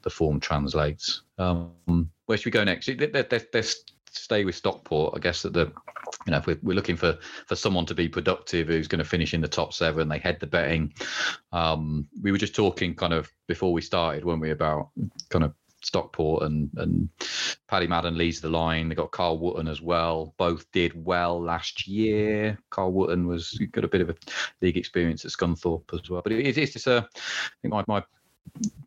the 0.02 0.10
form 0.10 0.40
translates. 0.40 1.22
Um, 1.38 2.10
where 2.26 2.38
should 2.38 2.46
we 2.46 2.52
go 2.52 2.64
next? 2.64 2.90
Let's 2.90 3.84
stay 4.12 4.46
with 4.46 4.56
Stockport. 4.56 5.14
I 5.16 5.20
guess 5.20 5.42
that 5.44 5.54
the 5.54 5.72
you 6.26 6.32
know 6.32 6.38
if 6.38 6.48
we're, 6.48 6.60
we're 6.62 6.74
looking 6.74 6.96
for 6.96 7.18
for 7.46 7.56
someone 7.56 7.86
to 7.86 7.96
be 7.96 8.08
productive 8.08 8.68
who's 8.68 8.88
going 8.88 9.00
to 9.00 9.06
finish 9.06 9.34
in 9.34 9.42
the 9.42 9.48
top 9.48 9.74
seven, 9.74 10.10
they 10.10 10.18
head 10.18 10.40
the 10.40 10.48
betting. 10.48 10.94
Um, 11.52 12.08
we 12.22 12.32
were 12.32 12.38
just 12.38 12.56
talking 12.56 12.96
kind 12.96 13.14
of 13.14 13.32
before 13.48 13.74
we 13.74 13.82
started, 13.82 14.26
weren't 14.26 14.42
we, 14.42 14.52
about 14.52 14.90
kind 15.30 15.46
of 15.46 15.54
Stockport 15.88 16.44
and 16.44 16.70
and 16.78 17.10
Paddy 17.68 17.88
Madden 17.88 18.18
leads 18.18 18.40
the 18.40 18.50
line. 18.50 18.90
They 18.90 18.96
got 18.96 19.12
Kyle 19.12 19.38
Wootton 19.38 19.68
as 19.68 19.82
well. 19.82 20.34
Both 20.38 20.72
did 20.72 21.06
well 21.06 21.42
last 21.42 21.88
year. 21.88 22.58
Kyle 22.70 22.92
Wootton 22.92 23.28
was 23.28 23.58
got 23.72 23.84
a 23.84 23.88
bit 23.88 24.02
of 24.02 24.10
a 24.10 24.16
league 24.62 24.78
experience 24.78 25.26
at 25.26 25.32
Scunthorpe 25.32 25.94
as 25.94 26.10
well. 26.10 26.22
But 26.22 26.34
it, 26.34 26.58
it's 26.58 26.74
just 26.74 26.88
a, 26.88 27.08
I 27.16 27.50
think 27.62 27.74
my, 27.74 27.84
my 27.88 28.04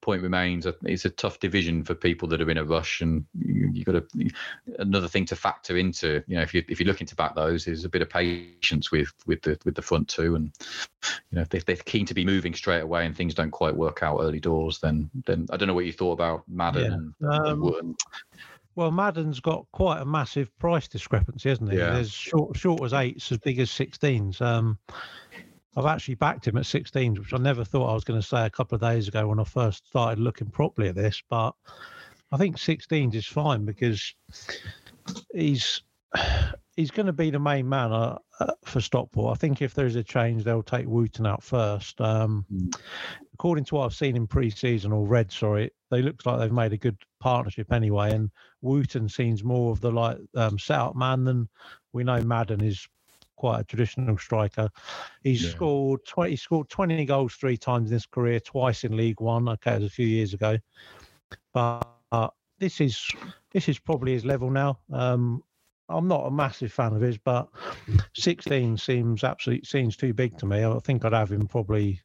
point 0.01 0.23
remains 0.23 0.67
it's 0.85 1.05
a 1.05 1.11
tough 1.11 1.39
division 1.41 1.85
for 1.85 1.95
people 1.95 2.27
that 2.29 2.41
are 2.41 2.51
in 2.51 2.59
a 2.59 2.65
rush 2.65 3.01
and 3.01 3.25
you, 3.39 3.71
you 3.73 3.85
got 3.85 3.93
to 3.93 4.31
another 4.79 5.09
thing 5.09 5.25
to 5.27 5.37
factor 5.37 5.77
into 5.77 6.23
you 6.27 6.37
know 6.37 6.43
if 6.43 6.55
you 6.55 6.65
if 6.69 6.81
you're 6.81 6.87
looking 6.87 7.07
to 7.07 7.15
back 7.17 7.35
those 7.35 7.67
is 7.67 7.85
a 7.85 7.89
bit 7.89 8.03
of 8.03 8.09
patience 8.09 8.91
with 8.91 9.13
with 9.27 9.43
the 9.43 9.59
with 9.65 9.75
the 9.75 9.83
front 9.83 10.09
two 10.09 10.35
and 10.35 10.53
you 11.31 11.37
know 11.37 11.43
if 11.43 11.49
they're, 11.51 11.61
they're 11.67 11.77
keen 11.77 12.07
to 12.07 12.15
be 12.15 12.25
moving 12.25 12.55
straight 12.55 12.81
away 12.81 13.05
and 13.05 13.17
things 13.17 13.35
don't 13.35 13.51
quite 13.51 13.77
work 13.77 14.03
out 14.03 14.21
early 14.21 14.41
doors 14.41 14.79
then 14.79 15.11
then 15.27 15.47
i 15.51 15.57
don't 15.57 15.69
know 15.69 15.75
what 15.75 15.87
you 15.87 15.93
thought 15.93 16.13
about 16.13 16.43
madden 16.49 17.15
yeah. 17.21 17.29
and, 17.29 17.63
um, 17.63 17.97
well, 18.77 18.93
Madden's 18.93 19.41
got 19.41 19.67
quite 19.73 20.01
a 20.01 20.05
massive 20.05 20.57
price 20.59 20.87
discrepancy, 20.87 21.49
hasn't 21.49 21.73
he? 21.73 21.79
Yeah. 21.79 21.95
There's 21.95 22.13
short, 22.13 22.57
short 22.57 22.83
as 22.83 22.93
eights, 22.93 23.31
as 23.33 23.39
big 23.39 23.59
as 23.59 23.69
16s. 23.69 24.41
Um, 24.41 24.79
I've 25.77 25.87
actually 25.87 26.17
backed 26.17 26.49
him 26.49 26.57
at 26.57 26.67
16, 26.67 27.15
which 27.15 27.33
I 27.33 27.39
never 27.39 27.65
thought 27.65 27.91
I 27.91 27.95
was 27.95 28.05
going 28.05 28.21
to 28.21 28.27
say 28.27 28.45
a 28.45 28.51
couple 28.51 28.75
of 28.75 28.83
days 28.83 29.09
ago 29.09 29.29
when 29.29 29.39
I 29.39 29.45
first 29.45 29.87
started 29.87 30.19
looking 30.19 30.51
properly 30.51 30.89
at 30.89 30.97
this. 30.97 31.23
But 31.29 31.53
I 32.33 32.37
think 32.37 32.59
16 32.59 33.15
is 33.15 33.27
fine 33.27 33.65
because 33.65 34.15
he's 35.33 35.83
he's 36.77 36.91
going 36.91 37.07
to 37.07 37.13
be 37.13 37.31
the 37.31 37.39
main 37.39 37.69
man 37.69 37.93
uh, 37.93 38.19
uh, 38.41 38.53
for 38.65 38.81
Stockport. 38.81 39.37
I 39.37 39.39
think 39.39 39.63
if 39.63 39.75
there's 39.75 39.97
a 39.97 40.03
change, 40.03 40.45
they'll 40.45 40.63
take 40.63 40.87
Wootton 40.87 41.27
out 41.27 41.43
first. 41.43 42.01
Um, 42.01 42.45
mm. 42.53 42.75
According 43.35 43.65
to 43.67 43.77
what 43.77 43.85
I've 43.85 43.95
seen 43.95 44.17
in 44.17 44.27
pre-season 44.27 44.93
or 44.93 45.07
read, 45.07 45.31
sorry, 45.31 45.71
they 45.91 46.03
look 46.03 46.25
like 46.27 46.39
they've 46.39 46.53
made 46.53 46.73
a 46.73 46.79
good 46.79 46.97
partnership 47.21 47.73
anyway. 47.73 48.13
And 48.13 48.31
Wootton 48.61 49.09
seems 49.09 49.45
more 49.45 49.73
of 49.73 49.81
the 49.81 49.91
like 49.91 50.19
um, 50.37 50.59
set-up 50.59 50.97
man 50.97 51.25
than 51.25 51.49
we 51.93 52.05
know 52.05 52.23
Madden 52.23 52.63
is 52.63 52.87
quite 53.41 53.61
a 53.61 53.65
traditional 53.65 54.19
striker. 54.19 54.69
He's 55.23 55.43
yeah. 55.43 55.51
scored 55.51 56.05
20 56.07 56.37
scored 56.37 56.69
20 56.69 57.07
goals 57.07 57.35
three 57.35 57.57
times 57.57 57.91
in 57.91 57.95
his 57.95 58.05
career, 58.05 58.39
twice 58.39 58.85
in 58.85 58.95
League 58.95 59.21
One. 59.23 59.49
Okay, 59.49 59.73
it 59.73 59.81
was 59.81 59.87
a 59.87 59.91
few 59.91 60.07
years 60.07 60.35
ago. 60.35 60.59
But 61.55 61.89
uh, 62.13 62.29
this 62.59 62.83
is 62.83 63.03
this 63.53 63.67
is 63.71 63.79
probably 63.79 64.13
his 64.13 64.27
level 64.27 64.51
now. 64.51 64.79
Um, 64.93 65.43
I'm 65.89 66.07
not 66.07 66.27
a 66.27 66.31
massive 66.31 66.71
fan 66.71 66.93
of 66.93 67.01
his, 67.01 67.17
but 67.17 67.49
16 68.15 68.77
seems 68.77 69.25
absolutely 69.25 69.65
seems 69.65 69.97
too 69.97 70.13
big 70.13 70.37
to 70.39 70.47
me. 70.47 70.63
I 70.63 70.79
think 70.85 71.07
I'd 71.07 71.15
have 71.15 71.33
him 71.33 71.49
probably 71.49 71.99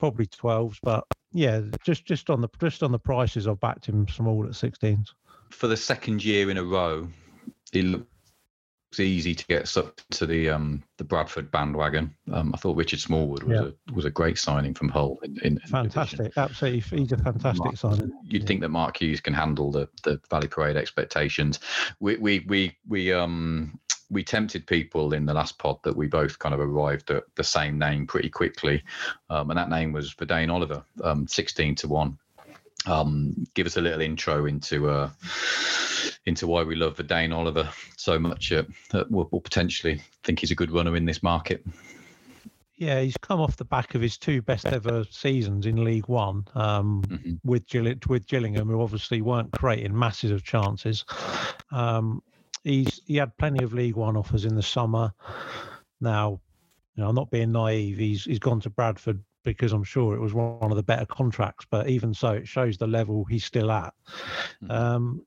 probably 0.00 0.26
12s, 0.26 0.78
but 0.82 1.04
yeah, 1.32 1.60
just 1.84 2.06
just 2.06 2.30
on 2.30 2.40
the 2.40 2.48
just 2.58 2.82
on 2.82 2.90
the 2.90 2.98
prices, 2.98 3.46
I've 3.46 3.60
backed 3.60 3.84
him 3.84 4.08
small 4.08 4.46
at 4.46 4.52
16s. 4.52 5.08
For 5.50 5.66
the 5.66 5.76
second 5.76 6.24
year 6.24 6.50
in 6.50 6.56
a 6.56 6.64
row, 6.64 7.06
he 7.70 8.02
easy 9.00 9.34
to 9.34 9.46
get 9.46 9.68
sucked 9.68 10.08
to 10.12 10.26
the 10.26 10.50
um, 10.50 10.82
the 10.98 11.04
Bradford 11.04 11.50
bandwagon. 11.50 12.14
Um, 12.32 12.52
I 12.54 12.56
thought 12.58 12.76
Richard 12.76 13.00
Smallwood 13.00 13.42
was 13.42 13.60
yeah. 13.60 13.68
a 13.90 13.92
was 13.92 14.04
a 14.04 14.10
great 14.10 14.38
signing 14.38 14.74
from 14.74 14.88
Hull. 14.88 15.18
In, 15.22 15.38
in 15.42 15.58
fantastic, 15.58 16.32
absolutely, 16.36 16.98
he's 16.98 17.12
a 17.12 17.18
fantastic 17.18 17.64
Mark, 17.64 17.76
signing. 17.76 18.12
You'd 18.24 18.42
yeah. 18.42 18.46
think 18.46 18.60
that 18.62 18.70
Mark 18.70 19.00
Hughes 19.00 19.20
can 19.20 19.34
handle 19.34 19.70
the 19.70 19.88
the 20.02 20.20
Valley 20.30 20.48
Parade 20.48 20.76
expectations. 20.76 21.60
We 22.00 22.16
we 22.16 22.44
we 22.48 22.76
we 22.88 23.12
um 23.12 23.78
we 24.10 24.22
tempted 24.22 24.66
people 24.66 25.14
in 25.14 25.26
the 25.26 25.34
last 25.34 25.58
pod 25.58 25.78
that 25.82 25.96
we 25.96 26.06
both 26.06 26.38
kind 26.38 26.54
of 26.54 26.60
arrived 26.60 27.10
at 27.10 27.24
the 27.36 27.44
same 27.44 27.78
name 27.78 28.06
pretty 28.06 28.28
quickly, 28.28 28.82
um, 29.30 29.50
and 29.50 29.58
that 29.58 29.70
name 29.70 29.92
was 29.92 30.14
Vadaine 30.14 30.52
Oliver, 30.52 30.84
um, 31.02 31.26
sixteen 31.26 31.74
to 31.76 31.88
one. 31.88 32.18
Um, 32.86 33.46
give 33.54 33.66
us 33.66 33.78
a 33.78 33.80
little 33.80 34.02
intro 34.02 34.44
into 34.44 34.90
uh, 34.90 35.10
into 36.26 36.46
why 36.46 36.62
we 36.62 36.74
love 36.74 36.96
Vadaine 36.96 37.34
Oliver 37.34 37.68
so 37.96 38.18
much 38.18 38.52
uh, 38.52 38.64
that 38.90 39.10
we'll, 39.10 39.28
we'll 39.30 39.40
potentially 39.40 40.00
think 40.22 40.40
he's 40.40 40.50
a 40.50 40.54
good 40.54 40.70
runner 40.70 40.96
in 40.96 41.04
this 41.04 41.22
market. 41.22 41.64
Yeah, 42.76 43.00
he's 43.00 43.16
come 43.16 43.40
off 43.40 43.56
the 43.56 43.64
back 43.64 43.94
of 43.94 44.00
his 44.00 44.18
two 44.18 44.42
best 44.42 44.66
ever 44.66 45.04
seasons 45.10 45.66
in 45.66 45.84
League 45.84 46.08
One 46.08 46.44
um, 46.54 47.02
mm-hmm. 47.06 47.34
with 47.44 47.66
Gill- 47.68 47.94
with 48.08 48.26
Gillingham, 48.26 48.68
who 48.68 48.82
obviously 48.82 49.22
weren't 49.22 49.52
creating 49.52 49.96
masses 49.96 50.32
of 50.32 50.42
chances. 50.42 51.04
Um, 51.70 52.20
he's 52.64 53.00
he 53.06 53.16
had 53.16 53.36
plenty 53.36 53.62
of 53.62 53.74
League 53.74 53.94
One 53.94 54.16
offers 54.16 54.44
in 54.44 54.56
the 54.56 54.62
summer. 54.62 55.12
Now, 56.00 56.40
you 56.96 57.02
know, 57.02 57.08
I'm 57.08 57.14
not 57.14 57.30
being 57.30 57.52
naive. 57.52 57.98
He's 57.98 58.24
he's 58.24 58.40
gone 58.40 58.60
to 58.62 58.70
Bradford 58.70 59.22
because 59.44 59.72
I'm 59.72 59.84
sure 59.84 60.16
it 60.16 60.20
was 60.20 60.34
one 60.34 60.70
of 60.70 60.76
the 60.76 60.82
better 60.82 61.06
contracts. 61.06 61.66
But 61.70 61.88
even 61.88 62.12
so, 62.12 62.32
it 62.32 62.48
shows 62.48 62.76
the 62.76 62.88
level 62.88 63.24
he's 63.24 63.44
still 63.44 63.70
at. 63.70 63.94
Mm-hmm. 64.62 64.70
Um, 64.70 65.26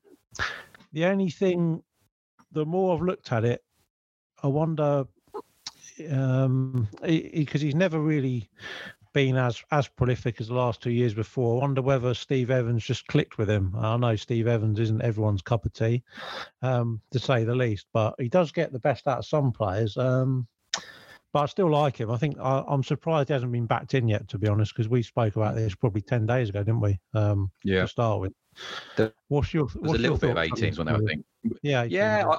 the 0.92 1.04
only 1.06 1.30
thing, 1.30 1.82
the 2.52 2.66
more 2.66 2.94
I've 2.94 3.02
looked 3.02 3.32
at 3.32 3.44
it, 3.44 3.62
I 4.42 4.46
wonder, 4.46 5.06
um, 6.10 6.88
because 7.02 7.60
he, 7.60 7.68
he's 7.68 7.74
never 7.74 8.00
really 8.00 8.48
been 9.12 9.36
as 9.36 9.62
as 9.70 9.88
prolific 9.88 10.40
as 10.40 10.48
the 10.48 10.54
last 10.54 10.80
two 10.80 10.90
years 10.90 11.14
before. 11.14 11.58
I 11.58 11.62
wonder 11.62 11.82
whether 11.82 12.14
Steve 12.14 12.50
Evans 12.50 12.84
just 12.84 13.06
clicked 13.08 13.38
with 13.38 13.50
him. 13.50 13.74
I 13.76 13.96
know 13.96 14.16
Steve 14.16 14.46
Evans 14.46 14.78
isn't 14.78 15.02
everyone's 15.02 15.42
cup 15.42 15.64
of 15.64 15.72
tea, 15.72 16.02
um, 16.62 17.00
to 17.10 17.18
say 17.18 17.44
the 17.44 17.54
least, 17.54 17.86
but 17.92 18.14
he 18.18 18.28
does 18.28 18.52
get 18.52 18.72
the 18.72 18.78
best 18.78 19.08
out 19.08 19.18
of 19.18 19.26
some 19.26 19.52
players. 19.52 19.96
Um, 19.96 20.46
but 21.32 21.40
I 21.40 21.46
still 21.46 21.70
like 21.70 21.96
him. 21.96 22.10
I 22.10 22.16
think 22.16 22.38
I, 22.38 22.64
am 22.68 22.82
surprised 22.82 23.28
he 23.28 23.34
hasn't 23.34 23.52
been 23.52 23.66
backed 23.66 23.94
in 23.94 24.08
yet, 24.08 24.28
to 24.28 24.38
be 24.38 24.48
honest, 24.48 24.72
because 24.72 24.88
we 24.88 25.02
spoke 25.02 25.36
about 25.36 25.54
this 25.54 25.74
probably 25.74 26.00
ten 26.00 26.26
days 26.26 26.48
ago, 26.48 26.60
didn't 26.60 26.80
we? 26.80 26.98
Um, 27.14 27.50
yeah. 27.64 27.82
To 27.82 27.88
start 27.88 28.20
with, 28.20 28.32
the, 28.96 29.12
what's 29.28 29.52
your? 29.54 29.66
What's 29.66 29.94
a 29.94 29.98
little 29.98 30.18
bit 30.18 30.30
of 30.30 30.36
18s, 30.36 30.78
when 30.78 30.88
I 30.88 30.98
think. 30.98 31.24
Yeah. 31.62 31.84
Yeah. 31.84 32.26
I, 32.28 32.38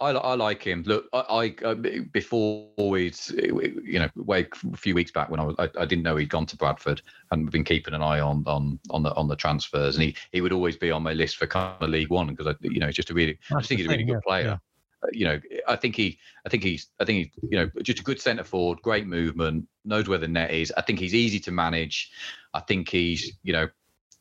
I, 0.00 0.10
I, 0.10 0.34
like 0.34 0.62
him. 0.62 0.82
Look, 0.86 1.06
I, 1.12 1.54
I 1.64 1.74
before 2.12 2.68
we, 2.78 3.12
you 3.30 3.98
know, 3.98 4.08
way 4.16 4.46
a 4.72 4.76
few 4.76 4.94
weeks 4.94 5.10
back 5.10 5.30
when 5.30 5.40
I 5.40 5.44
was, 5.44 5.56
I, 5.58 5.68
I, 5.78 5.84
didn't 5.84 6.02
know 6.02 6.16
he'd 6.16 6.30
gone 6.30 6.46
to 6.46 6.56
Bradford, 6.56 7.00
and 7.30 7.44
we've 7.44 7.52
been 7.52 7.64
keeping 7.64 7.94
an 7.94 8.02
eye 8.02 8.20
on 8.20 8.42
on 8.46 8.78
on 8.90 9.02
the 9.02 9.14
on 9.14 9.28
the 9.28 9.36
transfers, 9.36 9.94
and 9.94 10.02
he 10.02 10.16
he 10.32 10.40
would 10.40 10.52
always 10.52 10.76
be 10.76 10.90
on 10.90 11.02
my 11.02 11.12
list 11.12 11.36
for 11.36 11.46
kind 11.46 11.80
of 11.80 11.90
League 11.90 12.10
One 12.10 12.28
because 12.28 12.46
I, 12.46 12.54
you 12.60 12.80
know, 12.80 12.86
he's 12.86 12.96
just 12.96 13.10
a 13.10 13.14
really, 13.14 13.38
That's 13.50 13.66
I 13.66 13.68
think 13.68 13.80
he's 13.80 13.88
a 13.88 13.90
really 13.90 14.04
good 14.04 14.22
player. 14.22 14.44
Yeah. 14.44 14.58
Uh, 15.00 15.08
you 15.12 15.24
know, 15.24 15.40
I 15.68 15.76
think 15.76 15.94
he, 15.94 16.18
I 16.44 16.48
think 16.48 16.64
he's, 16.64 16.88
I 16.98 17.04
think 17.04 17.18
he's, 17.18 17.50
you 17.50 17.58
know, 17.58 17.70
just 17.82 18.00
a 18.00 18.02
good 18.02 18.20
centre 18.20 18.42
forward, 18.42 18.82
great 18.82 19.06
movement, 19.06 19.68
knows 19.84 20.08
where 20.08 20.18
the 20.18 20.26
net 20.26 20.50
is. 20.50 20.72
I 20.76 20.82
think 20.82 20.98
he's 20.98 21.14
easy 21.14 21.38
to 21.40 21.52
manage. 21.52 22.10
I 22.52 22.58
think 22.60 22.88
he's, 22.88 23.32
you 23.44 23.52
know, 23.52 23.68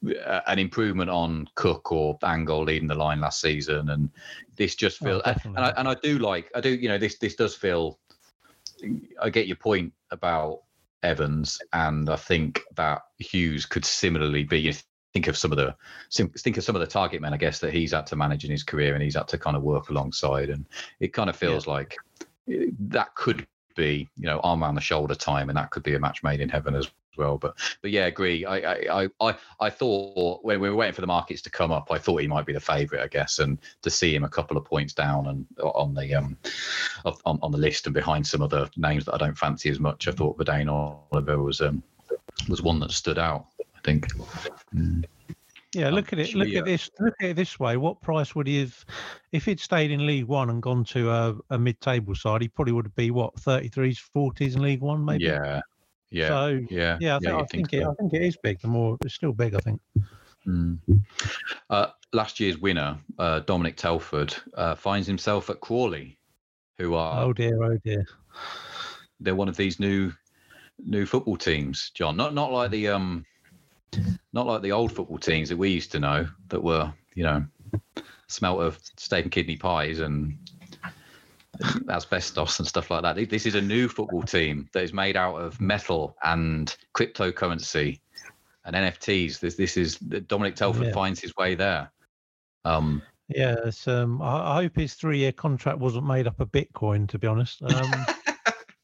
an 0.04 0.60
improvement 0.60 1.10
on 1.10 1.48
Cook 1.56 1.92
or 1.92 2.18
Angol 2.20 2.66
leading 2.66 2.88
the 2.88 2.96
line 2.96 3.20
last 3.20 3.42
season, 3.42 3.90
and 3.90 4.10
this 4.56 4.76
just 4.76 5.00
feels. 5.00 5.22
Oh, 5.26 5.34
and 5.44 5.60
I 5.60 5.74
and 5.78 5.88
I 5.88 5.96
do 5.96 6.20
like 6.20 6.52
I 6.56 6.62
do 6.62 6.70
you 6.70 6.88
know 6.88 6.98
this 6.98 7.18
this 7.18 7.36
does 7.36 7.56
feel. 7.56 8.00
I 9.20 9.30
get 9.30 9.48
your 9.48 9.56
point 9.56 9.92
about 10.12 10.62
Evans, 11.02 11.60
and 11.74 12.10
I 12.10 12.16
think 12.16 12.62
that 12.76 13.02
Hughes 13.18 13.66
could 13.66 13.86
similarly 13.86 14.44
be. 14.44 14.74
Think 15.14 15.28
of 15.28 15.38
some 15.38 15.52
of 15.52 15.58
the 15.58 15.76
think 16.12 16.58
of 16.58 16.64
some 16.64 16.76
of 16.76 16.80
the 16.80 16.86
target 16.86 17.22
men, 17.22 17.34
I 17.34 17.38
guess, 17.38 17.60
that 17.60 17.74
he's 17.74 17.92
had 17.92 18.06
to 18.08 18.16
manage 18.16 18.46
in 18.46 18.52
his 18.52 18.64
career, 18.64 18.94
and 18.94 19.02
he's 19.02 19.16
had 19.16 19.28
to 19.30 19.38
kind 19.38 19.58
of 19.58 19.64
work 19.64 19.90
alongside, 19.90 20.50
and 20.50 20.66
it 21.00 21.12
kind 21.14 21.30
of 21.30 21.36
feels 21.36 21.66
yeah. 21.66 21.74
like 21.74 21.98
that 22.48 23.16
could 23.16 23.48
be, 23.76 24.08
you 24.16 24.26
know, 24.26 24.40
arm 24.42 24.64
around 24.64 24.76
the 24.76 24.82
shoulder 24.82 25.16
time, 25.16 25.50
and 25.50 25.58
that 25.58 25.72
could 25.72 25.84
be 25.84 25.96
a 25.96 26.00
match 26.00 26.22
made 26.24 26.40
in 26.40 26.50
heaven 26.50 26.76
as 26.76 26.92
well. 27.18 27.38
But 27.38 27.56
but 27.82 27.92
yeah, 27.92 28.06
agree. 28.06 28.46
I 28.46 29.04
I 29.04 29.10
I 29.20 29.36
I 29.60 29.70
thought 29.70 30.44
when 30.44 30.60
we 30.60 30.70
were 30.70 30.76
waiting 30.76 30.94
for 30.94 31.02
the 31.02 31.08
markets 31.08 31.42
to 31.44 31.50
come 31.50 31.72
up, 31.72 31.92
I 31.92 31.98
thought 31.98 32.22
he 32.22 32.28
might 32.28 32.46
be 32.46 32.54
the 32.54 32.60
favourite, 32.60 33.04
I 33.04 33.08
guess, 33.08 33.40
and 33.40 33.58
to 33.82 33.90
see 33.90 34.16
him 34.16 34.24
a 34.24 34.30
couple 34.30 34.58
of 34.58 34.66
points 34.66 34.94
down 34.94 35.28
and 35.28 35.46
on 35.62 35.94
the 35.94 36.14
um 36.16 36.38
on, 37.26 37.40
on 37.42 37.52
the 37.52 37.58
list 37.58 37.88
and 37.88 37.94
behind 37.94 38.26
some 38.26 38.42
of 38.42 38.50
the 38.50 38.70
names 38.78 39.06
that 39.06 39.16
I 39.16 39.18
don't 39.18 39.38
fancy 39.38 39.70
as 39.70 39.80
much, 39.80 40.08
I 40.08 40.12
thought 40.12 40.38
Vadaine 40.38 40.72
Oliver 40.72 41.42
was 41.42 41.62
um 41.62 41.84
was 42.50 42.62
one 42.62 42.80
that 42.80 42.92
stood 42.92 43.20
out. 43.20 43.48
I 43.76 43.80
think. 43.84 44.08
Mm. 44.76 45.06
Yeah, 45.74 45.90
look 45.90 46.14
at 46.14 46.20
it. 46.20 46.34
Look 46.34 46.50
at 46.56 46.66
this. 46.66 46.90
Look 47.00 47.16
at 47.22 47.30
it 47.30 47.36
this 47.36 47.60
way. 47.60 47.78
What 47.78 48.02
price 48.02 48.34
would 48.34 48.48
he 48.48 48.62
have, 48.62 48.86
if 49.32 49.46
he'd 49.46 49.60
stayed 49.60 49.92
in 49.92 50.08
League 50.08 50.26
One 50.26 50.50
and 50.50 50.62
gone 50.62 50.84
to 50.86 51.12
a, 51.12 51.36
a 51.50 51.60
mid-table 51.60 52.16
side? 52.16 52.42
He 52.42 52.48
probably 52.48 52.74
would 52.74 52.96
be 52.96 53.12
what 53.12 53.36
33s, 53.36 54.00
40s 54.16 54.56
in 54.56 54.62
League 54.62 54.82
One, 54.82 55.04
maybe. 55.04 55.26
Yeah, 55.26 55.62
yeah. 56.10 56.28
So 56.28 56.66
yeah, 56.70 56.98
yeah, 57.00 57.16
I 57.16 57.20
think, 57.20 57.26
yeah, 57.26 57.36
I, 57.36 57.38
think, 57.38 57.50
think 57.50 57.74
it, 57.74 57.88
I 57.88 57.94
think 57.94 58.14
it 58.14 58.22
is 58.22 58.38
big. 58.42 58.60
The 58.60 58.68
more 58.68 58.98
it's 59.04 59.16
still 59.16 59.34
big, 59.34 59.56
I 59.56 59.60
think. 59.60 59.82
Mm. 60.46 60.80
Uh, 61.70 61.88
last 62.14 62.40
year's 62.40 62.58
winner, 62.58 62.98
uh, 63.20 63.40
Dominic 63.40 63.76
Telford, 63.76 64.36
uh, 64.54 64.76
finds 64.76 65.08
himself 65.08 65.50
at 65.50 65.60
Crawley, 65.60 66.18
who 66.78 66.96
are 66.96 67.24
oh 67.24 67.34
dear, 67.34 67.62
oh 67.64 67.78
dear. 67.84 68.06
They're 69.20 69.36
one 69.36 69.50
of 69.50 69.58
these 69.58 69.80
new 69.80 70.14
new 70.86 71.06
football 71.06 71.38
teams, 71.38 71.92
John. 71.94 72.16
Not 72.16 72.34
not 72.34 72.52
like 72.52 72.72
the 72.72 72.88
um, 72.90 73.26
not 74.34 74.48
like 74.48 74.62
the 74.62 74.72
old 74.72 74.92
football 74.92 75.18
teams 75.18 75.50
that 75.50 75.58
we 75.58 75.70
used 75.70 75.92
to 75.92 76.00
know 76.00 76.28
that 76.50 76.64
were 76.64 76.94
you 77.16 77.24
know 77.24 77.46
smelt 78.28 78.62
of 78.62 78.80
steak 78.98 79.24
and 79.24 79.32
kidney 79.32 79.58
pies 79.58 80.00
and 80.00 80.38
asbestos 81.90 82.60
and 82.60 82.68
stuff 82.68 82.92
like 82.92 83.02
that. 83.04 83.30
This 83.30 83.46
is 83.46 83.56
a 83.56 83.62
new 83.62 83.88
football 83.88 84.24
team 84.24 84.70
that 84.74 84.84
is 84.84 84.94
made 84.94 85.16
out 85.16 85.36
of 85.36 85.60
metal 85.60 86.16
and 86.24 86.76
cryptocurrency 86.94 88.00
and 88.66 88.76
NFTs. 88.76 89.40
This 89.40 89.56
this 89.56 89.78
is 89.78 89.98
Dominic 89.98 90.56
Telford 90.56 90.88
yeah. 90.88 90.94
finds 90.94 91.20
his 91.20 91.36
way 91.36 91.56
there. 91.56 91.92
Um, 92.66 93.02
yes, 93.30 93.88
um, 93.88 94.22
I, 94.22 94.52
I, 94.52 94.64
hope 94.64 94.76
his 94.76 94.94
three-year 94.94 95.32
contract 95.32 95.80
wasn't 95.80 96.06
made 96.06 96.28
up 96.28 96.40
of 96.40 96.52
Bitcoin. 96.52 97.08
To 97.10 97.18
be 97.18 97.28
honest, 97.28 97.62
um, 97.64 98.06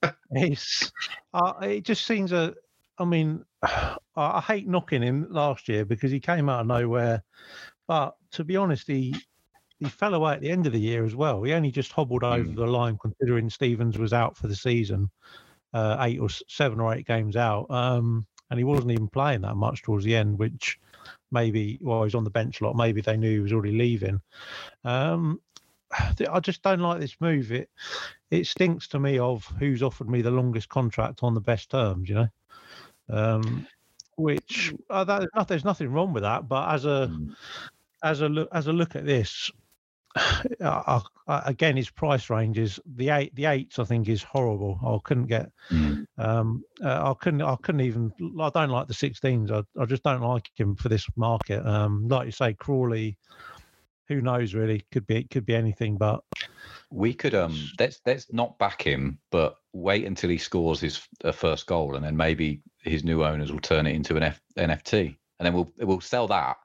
it's 0.32 0.92
uh, 1.34 1.54
it 1.62 1.84
just 1.84 2.06
seems 2.06 2.32
a. 2.32 2.56
I 2.98 3.06
mean, 3.06 3.44
I, 3.62 3.98
I 4.16 4.42
hate 4.42 4.68
knocking 4.68 5.02
him 5.02 5.28
last 5.30 5.68
year 5.68 5.86
because 5.86 6.12
he 6.12 6.20
came 6.20 6.50
out 6.50 6.62
of 6.62 6.68
nowhere, 6.68 7.24
but 7.88 8.16
to 8.32 8.44
be 8.44 8.56
honest, 8.56 8.88
he 8.88 9.16
he 9.84 9.90
fell 9.90 10.14
away 10.14 10.34
at 10.34 10.42
the 10.42 10.50
end 10.50 10.66
of 10.66 10.74
the 10.74 10.80
year 10.80 11.06
as 11.06 11.16
well. 11.16 11.44
He 11.44 11.54
only 11.54 11.72
just 11.72 11.92
hobbled 11.92 12.24
over 12.24 12.44
mm. 12.44 12.56
the 12.56 12.66
line, 12.66 12.98
considering 13.02 13.50
Stevens 13.50 13.98
was 13.98 14.14
out 14.14 14.38
for 14.38 14.48
the 14.48 14.56
season, 14.56 15.10
uh, 15.74 15.98
eight 16.02 16.20
or 16.20 16.30
seven 16.30 16.80
or 16.80 16.94
eight 16.94 17.06
games 17.06 17.36
out, 17.36 17.70
um, 17.70 18.26
and 18.50 18.58
he 18.58 18.64
wasn't 18.64 18.92
even 18.92 19.08
playing 19.08 19.42
that 19.42 19.56
much 19.56 19.82
towards 19.82 20.06
the 20.06 20.16
end. 20.16 20.40
Which 20.40 20.80
maybe, 21.32 21.80
well, 21.82 22.04
he's 22.04 22.16
on 22.16 22.24
the 22.24 22.30
bench 22.30 22.62
a 22.62 22.66
lot. 22.66 22.76
Maybe 22.76 23.02
they 23.02 23.18
knew 23.18 23.32
he 23.32 23.40
was 23.40 23.54
already 23.54 23.78
leaving. 23.78 24.22
Um, 24.86 25.42
I 26.30 26.40
just 26.40 26.62
don't 26.62 26.80
like 26.80 27.00
this 27.00 27.18
move. 27.20 27.52
It 27.52 27.70
it 28.32 28.48
stinks 28.48 28.88
to 28.90 29.00
me 29.00 29.20
of 29.20 29.46
who's 29.60 29.84
offered 29.84 30.10
me 30.10 30.22
the 30.22 30.32
longest 30.32 30.70
contract 30.70 31.24
on 31.24 31.34
the 31.34 31.42
best 31.42 31.70
terms. 31.70 32.10
You 32.10 32.16
know. 32.16 32.28
Um, 33.10 33.68
which 34.16 34.74
uh, 34.90 35.04
that, 35.04 35.30
there's 35.48 35.66
nothing 35.66 35.92
wrong 35.92 36.14
with 36.14 36.24
that, 36.24 36.48
but 36.48 36.74
as 36.74 36.86
a 36.86 37.10
mm. 37.12 37.36
as 38.04 38.22
a 38.22 38.30
look 38.30 38.50
as 38.52 38.68
a 38.68 38.74
look 38.74 38.96
at 38.96 39.06
this, 39.06 39.52
uh, 40.62 41.00
again, 41.28 41.76
his 41.76 41.90
price 41.90 42.30
range 42.30 42.58
is 42.60 42.80
the 42.96 43.10
eight. 43.10 43.36
The 43.36 43.46
eights, 43.46 43.80
I 43.80 43.84
think, 43.84 44.08
is 44.08 44.24
horrible. 44.24 44.80
I 44.86 44.98
couldn't 45.04 45.28
get. 45.28 45.52
Mm. 45.72 46.06
Um, 46.18 46.64
uh, 46.84 47.12
I 47.12 47.14
couldn't. 47.20 47.42
I 47.42 47.56
couldn't 47.62 47.82
even. 47.82 48.12
I 48.40 48.50
don't 48.50 48.70
like 48.70 48.88
the 48.88 48.94
sixteens. 48.94 49.52
I, 49.52 49.64
I 49.80 49.86
just 49.86 50.04
don't 50.04 50.22
like 50.22 50.50
him 50.56 50.76
for 50.76 50.90
this 50.90 51.08
market. 51.16 51.66
Um, 51.66 52.08
like 52.08 52.26
you 52.26 52.32
say, 52.32 52.54
Crawley. 52.54 53.18
Who 54.10 54.22
knows? 54.22 54.54
Really, 54.54 54.86
could 54.92 55.08
be. 55.08 55.18
It 55.18 55.30
could 55.30 55.46
be 55.46 55.56
anything. 55.56 55.98
But 55.98 56.22
we 56.92 57.14
could. 57.14 57.34
Um, 57.34 57.58
let's 57.80 58.02
let's 58.06 58.32
not 58.32 58.60
back 58.60 58.82
him, 58.82 59.18
but 59.32 59.56
wait 59.72 60.06
until 60.06 60.30
he 60.30 60.38
scores 60.38 60.80
his 60.80 61.02
uh, 61.24 61.32
first 61.32 61.66
goal, 61.66 61.96
and 61.96 62.06
then 62.06 62.16
maybe 62.16 62.62
his 62.82 63.04
new 63.04 63.24
owners 63.24 63.52
will 63.52 63.60
turn 63.60 63.88
it 63.88 63.96
into 63.96 64.18
an 64.18 64.24
F, 64.24 64.42
NFT, 64.58 65.16
and 65.40 65.46
then 65.46 65.54
we'll 65.54 65.72
we'll 65.80 66.02
sell 66.02 66.28
that, 66.28 66.58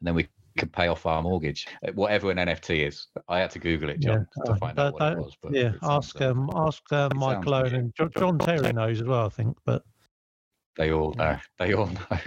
and 0.00 0.06
then 0.06 0.14
we 0.14 0.28
could 0.56 0.72
pay 0.72 0.88
off 0.88 1.06
our 1.06 1.22
mortgage, 1.22 1.66
uh, 1.86 1.92
whatever 1.92 2.30
an 2.30 2.38
NFT 2.38 2.86
is. 2.86 3.08
I 3.28 3.38
had 3.40 3.50
to 3.52 3.58
Google 3.58 3.90
it, 3.90 4.00
John, 4.00 4.26
yeah. 4.36 4.52
to 4.52 4.58
find 4.58 4.78
out 4.78 4.94
what 4.94 5.12
it 5.12 5.18
was. 5.18 5.36
yeah, 5.50 5.72
ask 5.82 6.20
um, 6.20 6.50
ask 6.54 6.82
uh, 6.92 7.08
Michael 7.14 7.54
Owen 7.54 7.74
and 7.74 7.94
John, 7.94 8.10
John 8.16 8.38
Terry 8.38 8.72
knows 8.72 9.00
as 9.00 9.06
well, 9.06 9.26
I 9.26 9.30
think. 9.30 9.56
But 9.64 9.82
they 10.76 10.90
all 10.90 11.14
know. 11.14 11.38
They 11.58 11.72
all 11.72 11.86
know. 12.10 12.18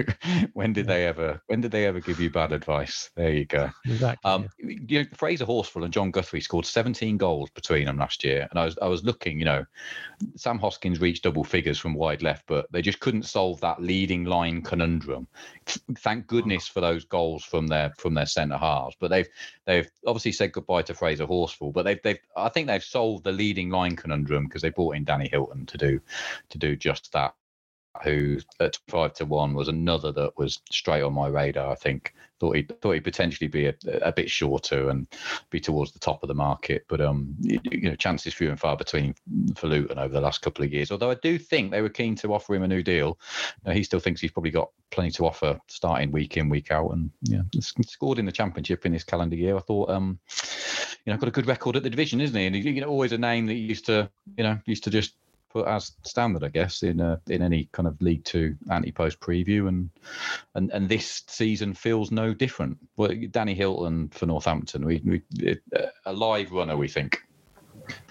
when 0.54 0.74
did 0.74 0.86
yeah. 0.86 0.94
they 0.94 1.08
ever? 1.08 1.42
When 1.48 1.62
did 1.62 1.72
they 1.72 1.86
ever 1.86 2.00
give 2.00 2.20
you 2.20 2.30
bad 2.30 2.54
advice? 2.54 3.10
There 3.16 3.32
you 3.32 3.46
go. 3.46 3.70
Exactly. 3.86 4.30
Um, 4.30 4.48
you 4.60 5.00
know, 5.00 5.06
Fraser 5.14 5.46
Horsfall 5.46 5.84
and 5.84 5.94
John 5.94 6.12
Guthrie 6.12 6.42
scored 6.42 6.66
17 6.66 7.18
goals 7.18 7.50
between 7.50 7.86
them 7.86 7.98
last 7.98 8.24
year, 8.24 8.48
and 8.50 8.60
I 8.60 8.66
was 8.66 8.78
I 8.82 8.88
was 8.88 9.04
looking. 9.04 9.40
You 9.40 9.46
know, 9.46 9.66
Sam 10.36 10.60
Hoskins 10.60 11.02
reached 11.02 11.24
double 11.24 11.44
figures 11.44 11.78
from 11.78 11.94
wide 11.94 12.22
left, 12.22 12.46
but 12.48 12.72
they 12.72 12.82
just 12.82 13.00
couldn't 13.00 13.24
solve 13.24 13.60
that 13.62 13.82
leading 13.82 14.24
line 14.24 14.62
conundrum. 14.62 15.28
Thank 15.98 16.28
goodness 16.28 16.68
for 16.68 16.80
those 16.80 17.04
goals 17.04 17.44
from 17.44 17.68
their 17.68 17.94
from 17.98 18.14
their 18.14 18.26
centre 18.26 18.58
halves. 18.58 18.96
But 19.00 19.10
they've 19.10 19.28
they've 19.66 19.90
obviously 20.06 20.32
said 20.32 20.54
goodbye 20.54 20.84
to 20.84 20.94
Fraser 20.94 21.26
Horsfall, 21.26 21.74
but 21.74 21.84
they've 21.84 22.02
they've 22.02 22.20
I 22.38 22.50
think 22.50 22.68
they've 22.68 22.84
solved 22.84 23.26
the 23.26 23.32
leading 23.32 23.70
line 23.70 23.98
conundrum 23.98 24.46
because 24.46 24.62
they 24.62 24.70
brought 24.70 24.96
in 24.96 25.04
Danny 25.04 25.28
Hylton 25.28 25.66
to 25.66 25.78
do 25.78 26.00
to 26.50 26.58
do 26.58 26.78
just 26.78 27.12
that 27.12 27.34
who 28.04 28.38
at 28.60 28.78
five 28.88 29.14
to 29.16 29.26
one 29.26 29.54
was 29.54 29.68
another 29.68 30.12
that 30.12 30.38
was 30.38 30.60
straight 30.72 31.02
on 31.02 31.14
my 31.14 31.28
radar. 31.28 31.72
I 31.72 31.76
think 31.76 32.14
thought 32.40 32.56
he 32.56 32.64
thought 32.64 32.94
he'd 32.94 33.04
potentially 33.04 33.48
be 33.48 33.68
a, 33.68 33.76
a 34.02 34.12
bit 34.12 34.30
shorter 34.30 34.90
and 34.90 35.08
be 35.50 35.60
towards 35.60 35.92
the 35.92 36.00
top 36.00 36.24
of 36.24 36.28
the 36.28 36.36
market, 36.36 36.86
but 36.88 37.02
um, 37.02 37.36
you, 37.42 37.90
know, 37.90 37.96
chances 37.96 38.34
few 38.34 38.50
and 38.50 38.60
far 38.60 38.78
between 38.78 39.16
for 39.56 39.68
Luton 39.68 39.98
over 39.98 40.14
the 40.14 40.22
last 40.22 40.42
couple 40.42 40.64
of 40.64 40.72
years. 40.72 40.92
Although 40.92 41.12
I 41.12 41.16
do 41.16 41.38
think 41.38 41.72
they 41.72 41.82
were 41.82 41.90
keen 41.90 42.16
to 42.18 42.34
offer 42.34 42.56
him 42.56 42.64
a 42.64 42.68
new 42.68 42.84
deal. 42.84 43.20
Know, 43.66 43.74
he 43.74 43.84
still 43.84 44.00
thinks 44.00 44.22
he's 44.22 44.32
probably 44.32 44.52
got 44.52 44.70
plenty 44.92 45.12
to 45.12 45.26
offer, 45.26 45.60
starting 45.68 46.12
week 46.12 46.38
in 46.38 46.50
week 46.50 46.72
out, 46.72 46.92
and 46.92 47.12
yeah, 47.24 47.42
scored 47.62 48.20
in 48.20 48.26
the 48.26 48.32
championship 48.32 48.86
in 48.86 48.94
this 48.94 49.04
calendar 49.04 49.36
year. 49.36 49.58
I 49.58 49.62
thought, 49.62 49.90
um, 49.90 50.20
you 51.06 51.14
know, 51.14 51.18
got 51.18 51.30
a 51.30 51.32
good 51.32 51.48
record 51.48 51.76
at 51.76 51.84
the 51.84 51.90
division, 51.90 52.22
isn't 52.22 52.36
he? 52.36 52.46
And 52.46 52.56
you 52.56 52.82
know, 52.82 52.88
always 52.88 53.12
a 53.12 53.18
name 53.18 53.48
that 53.48 53.56
used 53.56 53.86
to, 53.88 54.10
you 54.38 54.44
know, 54.44 54.60
used 54.66 54.84
to 54.84 54.90
just 54.90 55.14
put 55.50 55.68
as 55.68 55.94
standard, 56.04 56.44
I 56.44 56.50
guess, 56.50 56.84
in 56.84 57.02
uh, 57.02 57.18
in 57.28 57.42
any 57.42 57.70
kind 57.72 57.88
of 57.88 58.02
League 58.02 58.24
Two 58.24 58.56
ante-post 58.72 59.20
preview, 59.20 59.68
and 59.68 59.90
and 60.56 60.72
and 60.72 60.90
this 60.90 61.24
season 61.28 61.74
feels 61.74 62.12
no 62.12 62.34
different. 62.34 62.78
Well, 62.96 63.12
Danny 63.32 63.54
Hylton 63.54 64.10
for 64.10 64.26
Northampton, 64.26 64.86
we, 64.86 65.02
we 65.06 65.58
a 66.06 66.14
live 66.14 66.52
runner, 66.52 66.78
we 66.78 66.88
think. 66.88 67.22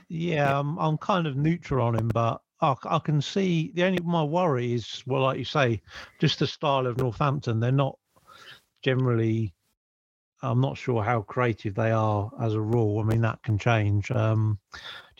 Yeah, 0.09 0.59
I'm 0.59 0.79
I'm 0.79 0.99
kind 0.99 1.27
of 1.27 1.37
neutral 1.37 1.87
on 1.87 1.97
him, 1.97 2.09
but 2.09 2.41
I, 2.61 2.75
I 2.85 2.99
can 2.99 3.21
see 3.21 3.73
the 3.75 3.85
only 3.85 4.01
my 4.03 4.23
worry 4.23 4.73
is 4.73 5.03
well, 5.07 5.23
like 5.23 5.39
you 5.39 5.45
say, 5.45 5.83
just 6.21 6.39
the 6.39 6.47
style 6.47 6.87
of 6.87 6.99
Northampton. 6.99 7.61
They're 7.61 7.73
not 7.73 7.99
generally 8.83 9.55
I'm 10.43 10.61
not 10.61 10.77
sure 10.77 11.03
how 11.03 11.23
creative 11.23 11.75
they 11.75 11.91
are 11.91 12.31
as 12.41 12.55
a 12.55 12.61
rule. 12.61 13.01
I 13.01 13.05
mean, 13.05 13.23
that 13.23 13.43
can 13.43 13.59
change. 13.59 14.11
Um, 14.11 14.59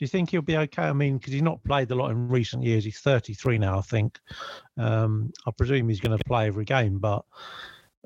you 0.05 0.09
think 0.09 0.31
he'll 0.31 0.43
be 0.43 0.57
okay? 0.57 0.83
I 0.83 0.93
mean, 0.93 1.19
because 1.19 1.33
he's 1.33 1.43
not 1.43 1.63
played 1.65 1.91
a 1.91 1.95
lot 1.95 2.11
in 2.11 2.29
recent 2.29 2.63
years. 2.63 2.85
He's 2.85 2.99
33 2.99 3.59
now, 3.59 3.79
I 3.79 3.83
think. 3.83 4.19
Um, 4.77 5.33
I 5.47 5.51
presume 5.51 5.89
he's 5.89 6.01
going 6.01 6.17
to 6.17 6.25
play 6.25 6.47
every 6.47 6.65
game, 6.65 6.99
but 6.99 7.25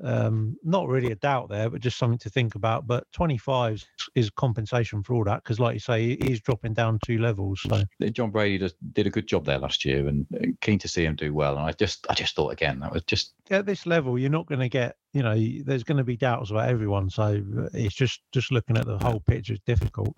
um, 0.03 0.57
not 0.63 0.87
really 0.87 1.11
a 1.11 1.15
doubt 1.15 1.49
there, 1.49 1.69
but 1.69 1.81
just 1.81 1.97
something 1.97 2.19
to 2.19 2.29
think 2.29 2.55
about. 2.55 2.87
But 2.87 3.05
25 3.13 3.83
is 4.15 4.29
compensation 4.29 5.03
for 5.03 5.13
all 5.13 5.23
that 5.25 5.43
because, 5.43 5.59
like 5.59 5.73
you 5.73 5.79
say, 5.79 6.17
he's 6.21 6.41
dropping 6.41 6.73
down 6.73 6.99
two 7.05 7.19
levels. 7.19 7.61
So 7.67 7.83
John 8.11 8.31
Brady 8.31 8.57
just 8.57 8.75
did 8.93 9.07
a 9.07 9.09
good 9.09 9.27
job 9.27 9.45
there 9.45 9.59
last 9.59 9.85
year, 9.85 10.07
and 10.07 10.25
uh, 10.35 10.47
keen 10.61 10.79
to 10.79 10.87
see 10.87 11.05
him 11.05 11.15
do 11.15 11.33
well. 11.33 11.57
And 11.57 11.65
I 11.65 11.71
just, 11.73 12.05
I 12.09 12.13
just 12.13 12.35
thought 12.35 12.51
again 12.51 12.79
that 12.79 12.91
was 12.91 13.03
just 13.03 13.33
at 13.49 13.65
this 13.65 13.85
level, 13.85 14.17
you're 14.17 14.29
not 14.29 14.47
going 14.47 14.59
to 14.59 14.69
get, 14.69 14.97
you 15.13 15.23
know, 15.23 15.35
there's 15.63 15.83
going 15.83 15.97
to 15.97 16.03
be 16.03 16.17
doubts 16.17 16.51
about 16.51 16.69
everyone. 16.69 17.09
So 17.09 17.43
uh, 17.57 17.67
it's 17.73 17.95
just 17.95 18.21
just 18.31 18.51
looking 18.51 18.77
at 18.77 18.85
the 18.85 18.97
whole 18.97 19.19
picture 19.19 19.53
is 19.53 19.59
difficult. 19.65 20.15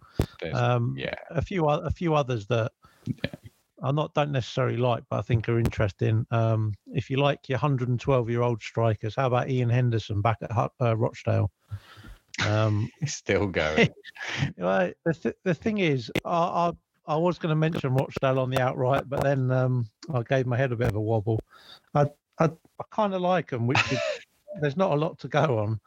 Um, 0.54 0.96
yeah, 0.98 1.16
a 1.30 1.42
few 1.42 1.68
a 1.68 1.92
few 1.92 2.16
others 2.16 2.48
that. 2.48 2.72
Yeah. 3.06 3.32
I 3.84 3.92
not 3.92 4.14
don't 4.14 4.32
necessarily 4.32 4.78
like, 4.78 5.04
but 5.10 5.18
I 5.18 5.22
think 5.22 5.50
are 5.50 5.60
interesting. 5.60 6.26
Um, 6.32 6.74
if 6.94 7.10
you 7.10 7.18
like 7.18 7.50
your 7.50 7.58
112 7.58 8.30
year 8.30 8.42
old 8.42 8.62
strikers, 8.62 9.16
how 9.16 9.28
about 9.28 9.50
Ian 9.50 9.70
Henderson 9.70 10.22
back 10.22 10.38
at 10.42 10.72
uh, 10.82 10.96
Rochdale? 10.96 11.52
Um, 12.46 12.90
Still 13.06 13.48
going. 13.48 13.90
well, 14.58 14.92
the 15.06 15.14
th- 15.14 15.36
the 15.44 15.54
thing 15.54 15.80
is, 15.80 16.10
I 16.24 16.30
I, 16.30 16.72
I 17.08 17.18
was 17.18 17.38
going 17.38 17.52
to 17.52 17.58
mention 17.58 17.94
Rochdale 17.94 18.40
on 18.40 18.50
the 18.50 18.62
outright, 18.62 19.10
but 19.10 19.22
then 19.22 19.52
um, 19.52 19.90
I 20.14 20.24
gave 20.24 20.48
my 20.48 20.58
head 20.58 20.72
a 20.72 20.78
bit 20.78 20.88
of 20.88 20.96
a 20.96 21.02
wobble. 21.02 21.42
I 21.94 22.06
I, 22.40 22.46
I 22.46 22.84
kind 22.92 23.14
of 23.14 23.22
like 23.22 23.50
them, 23.50 23.68
which 23.68 23.92
is, 23.92 24.00
there's 24.62 24.78
not 24.78 24.92
a 24.92 24.96
lot 24.96 25.20
to 25.20 25.28
go 25.28 25.60
on, 25.60 25.80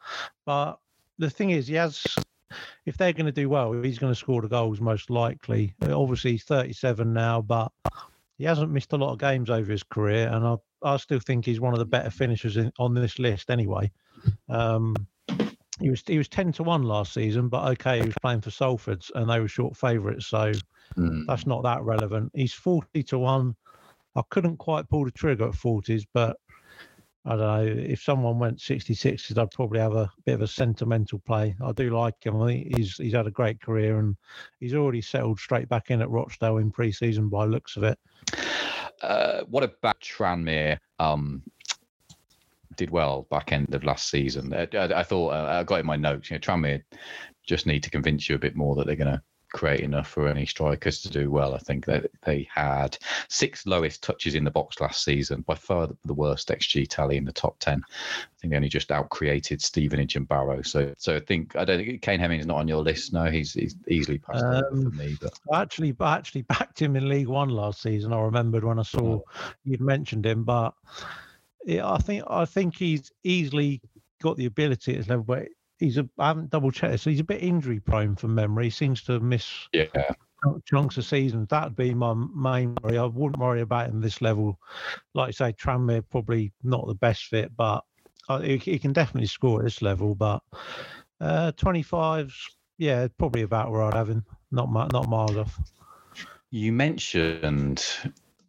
but 0.45 0.77
the 1.17 1.29
thing 1.31 1.49
is, 1.49 1.67
he 1.67 1.73
has 1.73 2.05
if 2.85 2.97
they're 2.97 3.13
going 3.13 3.25
to 3.25 3.31
do 3.31 3.49
well, 3.49 3.73
he's 3.73 3.99
going 3.99 4.11
to 4.11 4.19
score 4.19 4.41
the 4.41 4.47
goals 4.47 4.79
most 4.79 5.09
likely. 5.09 5.73
Obviously, 5.81 6.31
he's 6.31 6.43
37 6.43 7.13
now, 7.13 7.41
but 7.41 7.71
he 8.37 8.43
hasn't 8.43 8.71
missed 8.71 8.93
a 8.93 8.97
lot 8.97 9.13
of 9.13 9.19
games 9.19 9.49
over 9.49 9.71
his 9.71 9.83
career, 9.83 10.29
and 10.31 10.45
I 10.45 10.55
I 10.83 10.97
still 10.97 11.19
think 11.19 11.45
he's 11.45 11.59
one 11.59 11.73
of 11.73 11.79
the 11.79 11.85
better 11.85 12.09
finishers 12.09 12.57
in, 12.57 12.71
on 12.77 12.93
this 12.93 13.19
list 13.19 13.49
anyway. 13.49 13.91
Um, 14.49 14.95
he 15.79 15.89
was 15.89 16.03
he 16.05 16.17
was 16.17 16.27
10 16.27 16.53
to 16.53 16.63
1 16.63 16.83
last 16.83 17.13
season, 17.13 17.49
but 17.49 17.67
okay, 17.71 17.99
he 17.99 18.05
was 18.05 18.15
playing 18.21 18.41
for 18.41 18.49
Salfords 18.49 19.11
and 19.15 19.29
they 19.29 19.39
were 19.39 19.47
short 19.47 19.75
favourites, 19.75 20.27
so 20.27 20.51
mm. 20.97 21.23
that's 21.27 21.45
not 21.45 21.63
that 21.63 21.83
relevant. 21.83 22.31
He's 22.33 22.53
40 22.53 23.03
to 23.03 23.19
1. 23.19 23.55
I 24.15 24.21
couldn't 24.29 24.57
quite 24.57 24.89
pull 24.89 25.05
the 25.05 25.11
trigger 25.11 25.47
at 25.47 25.53
40s, 25.53 26.03
but 26.13 26.37
I 27.27 27.35
don't 27.35 27.39
know 27.39 27.83
if 27.83 28.01
someone 28.01 28.39
went 28.39 28.61
66, 28.61 29.37
I'd 29.37 29.51
probably 29.51 29.79
have 29.79 29.93
a 29.93 30.09
bit 30.25 30.35
of 30.35 30.41
a 30.41 30.47
sentimental 30.47 31.19
play. 31.19 31.55
I 31.61 31.73
do 31.73 31.89
like 31.89 32.15
him. 32.23 32.47
He's 32.47 32.95
he's 32.95 33.13
had 33.13 33.27
a 33.27 33.31
great 33.31 33.59
career 33.59 33.99
and 33.99 34.15
he's 34.61 34.73
already 34.73 35.01
settled 35.01 35.37
straight 35.37 35.67
back 35.67 35.91
in 35.91 36.01
at 36.01 36.09
Rochdale 36.09 36.57
in 36.57 36.71
pre-season 36.71 37.27
by 37.27 37.43
looks 37.43 37.75
of 37.75 37.83
it. 37.83 37.99
Uh, 39.01 39.41
what 39.49 39.63
about 39.63 39.99
Tranmere? 39.99 40.77
Um, 40.99 41.43
did 42.77 42.91
well 42.91 43.27
back 43.29 43.51
end 43.51 43.73
of 43.75 43.83
last 43.83 44.09
season. 44.09 44.53
I, 44.53 44.67
I, 44.73 44.99
I 44.99 45.03
thought 45.03 45.29
uh, 45.29 45.59
I 45.59 45.63
got 45.63 45.81
in 45.81 45.85
my 45.85 45.97
notes. 45.97 46.29
You 46.29 46.35
know, 46.35 46.39
Tranmere 46.39 46.81
just 47.45 47.65
need 47.65 47.83
to 47.83 47.89
convince 47.89 48.29
you 48.29 48.35
a 48.35 48.39
bit 48.39 48.55
more 48.55 48.75
that 48.75 48.87
they're 48.87 48.95
going 48.95 49.13
to 49.13 49.21
create 49.53 49.81
enough 49.81 50.07
for 50.07 50.27
any 50.27 50.45
strikers 50.45 51.01
to 51.01 51.09
do 51.09 51.31
well. 51.31 51.53
I 51.53 51.59
think 51.59 51.85
that 51.85 52.09
they 52.23 52.47
had 52.53 52.97
six 53.29 53.65
lowest 53.65 54.03
touches 54.03 54.35
in 54.35 54.43
the 54.43 54.51
box 54.51 54.79
last 54.79 55.03
season, 55.03 55.41
by 55.41 55.55
far 55.55 55.89
the 56.05 56.13
worst 56.13 56.49
XG 56.49 56.87
tally 56.87 57.17
in 57.17 57.25
the 57.25 57.31
top 57.31 57.57
ten. 57.59 57.81
I 57.89 58.39
think 58.39 58.51
they 58.51 58.57
only 58.57 58.69
just 58.69 58.91
out 58.91 59.09
created 59.09 59.61
Stevenage 59.61 60.15
and 60.15 60.27
Barrow. 60.27 60.61
So, 60.61 60.93
so 60.97 61.15
I 61.15 61.19
think 61.19 61.55
I 61.55 61.65
don't 61.65 61.83
think 61.83 62.01
Kane 62.01 62.19
Hemmings 62.19 62.45
not 62.45 62.57
on 62.57 62.67
your 62.67 62.81
list. 62.81 63.13
No, 63.13 63.25
he's, 63.25 63.53
he's 63.53 63.75
easily 63.87 64.17
passed 64.17 64.43
um, 64.43 64.55
over 64.55 64.89
for 64.89 64.95
me. 64.95 65.17
But 65.21 65.39
I 65.51 65.61
actually, 65.61 65.95
I 65.99 66.15
actually 66.15 66.41
backed 66.43 66.81
him 66.81 66.95
in 66.95 67.09
League 67.09 67.27
One 67.27 67.49
last 67.49 67.81
season. 67.81 68.13
I 68.13 68.19
remembered 68.19 68.63
when 68.63 68.79
I 68.79 68.83
saw 68.83 69.15
oh. 69.15 69.25
you'd 69.63 69.81
mentioned 69.81 70.25
him, 70.25 70.43
but 70.43 70.73
yeah, 71.65 71.89
I 71.89 71.97
think 71.97 72.23
I 72.27 72.45
think 72.45 72.77
he's 72.77 73.11
easily 73.23 73.81
got 74.21 74.37
the 74.37 74.45
ability 74.45 74.91
at 74.91 74.97
his 74.97 75.09
level, 75.09 75.25
but 75.25 75.47
he's 75.79 75.97
a 75.97 76.07
I 76.17 76.27
haven't 76.27 76.49
double 76.49 76.71
checked, 76.71 77.01
so 77.01 77.09
he's 77.09 77.19
a 77.19 77.25
bit 77.25 77.43
injury 77.43 77.79
prone 77.79 78.15
from 78.15 78.35
memory. 78.35 78.65
He 78.65 78.69
seems 78.69 79.01
to 79.03 79.19
miss 79.19 79.67
yeah 79.73 79.85
chunks 80.65 80.97
of 80.97 81.05
seasons. 81.05 81.47
That'd 81.49 81.75
be 81.75 81.93
my 81.93 82.13
main 82.13 82.75
worry. 82.81 82.97
I 82.97 83.05
wouldn't 83.05 83.39
worry 83.39 83.61
about 83.61 83.89
him 83.89 84.01
this 84.01 84.21
level. 84.21 84.59
Like 85.13 85.29
I 85.29 85.31
say, 85.31 85.53
Tranmere 85.53 86.03
probably 86.09 86.51
not 86.63 86.87
the 86.87 86.95
best 86.95 87.25
fit, 87.25 87.55
but 87.55 87.83
uh, 88.29 88.39
he, 88.39 88.57
he, 88.57 88.79
can 88.79 88.93
definitely 88.93 89.27
score 89.27 89.59
at 89.59 89.65
this 89.65 89.81
level. 89.81 90.15
But 90.15 90.41
uh, 91.21 91.51
25s, 91.53 92.33
yeah, 92.77 93.07
probably 93.17 93.41
about 93.41 93.71
where 93.71 93.83
I'd 93.83 93.93
have 93.93 94.09
him. 94.09 94.25
Not 94.51 94.71
not 94.71 95.09
miles 95.09 95.37
off. 95.37 95.59
You 96.51 96.71
mentioned 96.71 97.85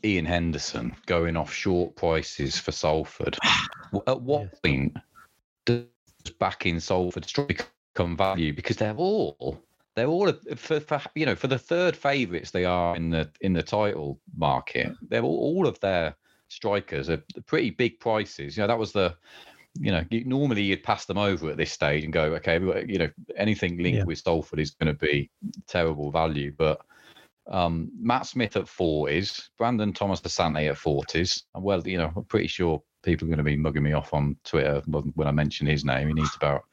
Ian 0.05 0.25
Henderson 0.25 0.95
going 1.07 1.37
off 1.37 1.53
short 1.53 1.97
prices 1.97 2.59
for 2.59 2.71
Salford. 2.71 3.37
At 4.07 4.21
what 4.21 4.43
yes. 4.43 4.61
point 4.63 4.97
back 6.31 6.67
in 6.67 6.81
Salford 6.81 7.25
strike 7.25 7.69
come 7.95 8.17
value 8.17 8.53
because 8.53 8.77
they're 8.77 8.95
all 8.95 9.61
they're 9.97 10.07
all 10.07 10.33
for, 10.57 10.81
for 10.81 11.01
you 11.15 11.27
know 11.27 11.35
for 11.35 11.49
the 11.49 11.59
third 11.59 11.97
favourites 11.97 12.53
they 12.53 12.65
are 12.65 12.95
in 12.97 13.11
the 13.11 13.31
in 13.41 13.53
the 13.53 13.63
title 13.63 14.21
market. 14.37 14.93
They're 15.09 15.23
all, 15.23 15.39
all 15.39 15.67
of 15.67 15.81
their 15.81 16.17
strikers 16.49 17.11
are 17.11 17.23
pretty 17.47 17.71
big 17.71 17.99
prices. 17.99 18.57
You 18.57 18.63
know 18.63 18.69
that 18.69 18.79
was 18.79 18.93
the 18.93 19.17
you 19.81 19.91
know 19.91 20.05
normally 20.11 20.63
you'd 20.63 20.83
pass 20.83 21.05
them 21.05 21.19
over 21.19 21.51
at 21.51 21.57
this 21.57 21.73
stage 21.73 22.05
and 22.05 22.13
go 22.13 22.35
okay 22.35 22.59
you 22.87 22.99
know 22.99 23.11
anything 23.37 23.79
linked 23.79 23.99
yeah. 23.99 24.05
with 24.05 24.19
Salford 24.19 24.61
is 24.61 24.71
going 24.71 24.93
to 24.93 25.07
be 25.07 25.31
terrible 25.67 26.11
value, 26.11 26.53
but 26.57 26.81
um, 27.51 27.91
Matt 27.99 28.27
Smith 28.27 28.57
at 28.57 28.67
40s, 28.67 29.49
Brandon 29.57 29.93
Thomas 29.93 30.21
Asante 30.21 30.69
at 30.69 30.77
40s. 30.77 31.45
Well, 31.55 31.87
you 31.87 31.97
know, 31.97 32.13
I'm 32.15 32.25
pretty 32.25 32.47
sure 32.47 32.83
people 33.09 33.27
are 33.27 33.31
going 33.31 33.39
to 33.39 33.45
be 33.45 33.57
mugging 33.57 33.83
me 33.83 33.95
off 33.95 34.13
on 34.13 34.37
Twitter 34.45 34.83
when 34.87 35.27
I 35.27 35.31
mention 35.31 35.67
his 35.67 35.83
name. 35.83 36.09
He 36.09 36.15
needs 36.15 36.37
about 36.37 36.65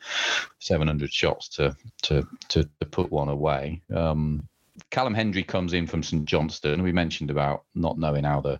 700 0.60 1.12
shots 1.12 1.48
to 1.50 1.74
to 2.04 2.28
to, 2.50 2.69
to 2.82 2.86
put 2.86 3.10
one 3.10 3.30
away. 3.30 3.82
Um, 3.93 4.48
Callum 4.92 5.14
Hendry 5.14 5.44
comes 5.44 5.74
in 5.74 5.88
from 5.88 6.04
St 6.04 6.26
Johnstone. 6.26 6.84
We 6.84 6.92
mentioned 6.92 7.32
about 7.32 7.64
not 7.76 7.98
knowing 7.98 8.26
how 8.26 8.42
the 8.42 8.60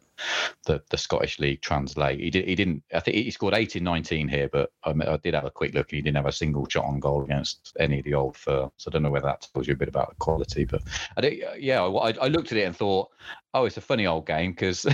the, 0.66 0.82
the 0.90 0.98
Scottish 0.98 1.40
League 1.40 1.62
translate. 1.62 2.20
He 2.20 2.30
did. 2.30 2.46
He 2.46 2.56
didn't. 2.56 2.84
I 2.94 3.00
think 3.02 3.18
he 3.18 3.32
scored 3.32 3.54
18, 3.54 3.84
19 3.84 4.28
here, 4.28 4.50
but 4.52 4.72
I, 4.84 4.92
I, 4.92 5.18
did 5.18 5.34
have 5.34 5.46
a 5.46 5.52
quick 5.52 5.74
look. 5.74 5.92
and 5.92 5.98
He 5.98 6.02
didn't 6.02 6.18
have 6.18 6.26
a 6.26 6.32
single 6.32 6.68
shot 6.70 6.86
on 6.86 7.00
goal 7.00 7.24
against 7.24 7.76
any 7.80 8.00
of 8.00 8.06
the 8.06 8.14
old 8.14 8.38
firms. 8.38 8.72
So 8.78 8.90
I 8.90 8.94
don't 8.94 9.04
know 9.04 9.10
whether 9.10 9.28
that 9.28 9.48
tells 9.54 9.68
you 9.68 9.74
a 9.74 9.78
bit 9.78 9.90
about 9.90 10.10
the 10.10 10.16
quality. 10.16 10.66
But 10.66 10.84
I 11.18 11.22
did, 11.22 11.44
yeah, 11.60 11.84
I, 11.84 12.12
I 12.22 12.28
looked 12.28 12.52
at 12.52 12.58
it 12.58 12.64
and 12.64 12.76
thought, 12.76 13.10
oh, 13.54 13.66
it's 13.66 13.78
a 13.78 13.82
funny 13.82 14.08
old 14.08 14.26
game 14.26 14.52
because 14.52 14.86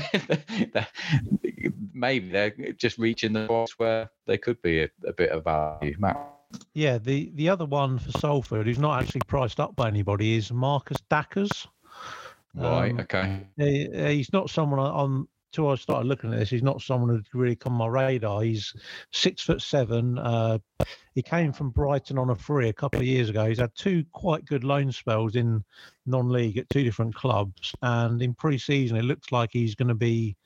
maybe 1.94 2.30
they're 2.30 2.54
just 2.78 2.98
reaching 2.98 3.34
the 3.34 3.46
box 3.46 3.78
where 3.78 4.10
they 4.26 4.38
could 4.38 4.62
be 4.62 4.84
a, 4.84 4.90
a 5.06 5.14
bit 5.14 5.30
of 5.30 5.44
value. 5.44 5.96
Matt. 6.00 6.31
Yeah, 6.74 6.98
the 6.98 7.32
the 7.36 7.50
other 7.50 7.66
one 7.66 8.00
for 8.00 8.12
Salford, 8.20 8.68
who's 8.68 8.80
not 8.80 9.02
actually 9.02 9.22
priced 9.28 9.60
up 9.60 9.76
by 9.76 9.88
anybody, 9.88 10.36
is 10.36 10.52
Marcus 10.52 10.98
Dackers. 11.10 11.68
Right. 12.56 12.92
Um, 12.92 13.00
okay. 13.00 13.48
He, 13.58 13.90
he's 13.94 14.34
not 14.34 14.50
someone 14.50 14.80
on. 14.80 15.28
Until 15.54 15.72
I 15.72 15.76
started 15.76 16.08
looking 16.08 16.32
at 16.32 16.40
this, 16.40 16.50
he's 16.50 16.64
not 16.64 16.82
someone 16.82 17.10
who'd 17.10 17.28
really 17.34 17.58
come 17.58 17.74
on 17.74 17.80
my 17.80 17.88
radar. 17.88 18.42
He's 18.42 18.74
six 19.12 19.42
foot 19.42 19.62
seven. 19.62 20.18
Uh, 20.18 20.60
he 21.14 21.22
came 21.22 21.52
from 21.52 21.72
Brighton 21.72 22.18
on 22.18 22.30
a 22.30 22.36
free 22.38 22.70
a 22.70 22.74
couple 22.74 23.02
of 23.02 23.06
years 23.06 23.30
ago. 23.30 23.46
He's 23.48 23.60
had 23.60 23.76
two 23.76 24.06
quite 24.14 24.46
good 24.46 24.64
loan 24.64 24.94
spells 24.94 25.36
in 25.36 25.62
non-league 26.06 26.58
at 26.58 26.70
two 26.70 26.86
different 26.86 27.14
clubs, 27.14 27.76
and 27.82 28.22
in 28.22 28.34
pre-season, 28.34 28.96
it 28.96 29.04
looks 29.04 29.34
like 29.34 29.50
he's 29.52 29.76
going 29.76 29.90
to 29.90 29.94
be 29.94 30.38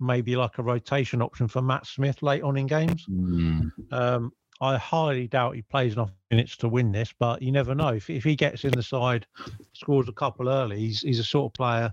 maybe 0.00 0.36
like 0.36 0.56
a 0.56 0.62
rotation 0.62 1.20
option 1.20 1.46
for 1.46 1.60
Matt 1.60 1.86
Smith 1.86 2.22
late 2.22 2.42
on 2.42 2.56
in 2.56 2.66
games. 2.66 3.04
Mm. 3.10 3.70
Um, 3.92 4.32
I 4.60 4.76
highly 4.76 5.26
doubt 5.26 5.54
he 5.54 5.62
plays 5.62 5.94
enough 5.94 6.10
minutes 6.30 6.56
to 6.58 6.68
win 6.68 6.92
this, 6.92 7.14
but 7.18 7.40
you 7.40 7.50
never 7.50 7.74
know. 7.74 7.88
If, 7.88 8.10
if 8.10 8.24
he 8.24 8.36
gets 8.36 8.64
in 8.64 8.72
the 8.72 8.82
side, 8.82 9.26
scores 9.72 10.08
a 10.08 10.12
couple 10.12 10.48
early, 10.48 10.78
he's, 10.78 11.00
he's 11.00 11.18
a 11.18 11.24
sort 11.24 11.50
of 11.50 11.54
player 11.54 11.92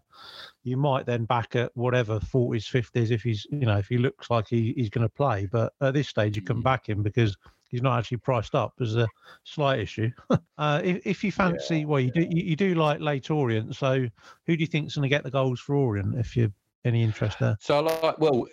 you 0.68 0.76
might 0.76 1.06
then 1.06 1.24
back 1.24 1.56
at 1.56 1.72
whatever 1.76 2.20
40s, 2.20 2.70
50s 2.70 3.10
if 3.10 3.24
he's, 3.24 3.48
you 3.50 3.66
know, 3.66 3.78
if 3.78 3.88
he 3.88 3.98
looks 3.98 4.30
like 4.30 4.50
he, 4.50 4.74
he's 4.76 4.90
going 4.90 5.08
to 5.08 5.14
play. 5.14 5.48
But 5.50 5.72
at 5.80 5.94
this 5.94 6.10
stage, 6.10 6.36
you 6.36 6.42
can 6.42 6.58
mm. 6.58 6.64
back 6.64 6.90
him 6.90 7.04
because 7.04 7.38
he's 7.70 7.82
not 7.82 7.98
actually 7.98 8.18
priced 8.18 8.54
up. 8.54 8.74
There's 8.78 8.98
a 8.98 9.08
slight 9.46 9.80
issue. 9.80 10.12
uh, 10.58 10.82
if, 10.84 11.08
if 11.08 11.24
you 11.24 11.32
fancy, 11.32 11.80
yeah. 11.80 11.86
well, 11.86 12.02
you 12.02 12.12
do 12.12 12.22
you, 12.22 12.44
you 12.44 12.56
do 12.58 12.76
like 12.76 13.00
Leyton 13.00 13.36
Orient. 13.36 13.76
So 13.78 14.08
who 14.46 14.58
do 14.58 14.62
you 14.62 14.68
think's 14.68 14.96
going 14.96 15.04
to 15.04 15.10
get 15.10 15.24
the 15.24 15.32
goals 15.32 15.62
for 15.62 15.76
Orient 15.76 16.18
if 16.18 16.36
you're 16.36 16.52
any 16.84 17.02
interest 17.02 17.40
there? 17.40 17.56
So, 17.62 17.78
I 17.78 18.02
like, 18.02 18.20
well, 18.20 18.46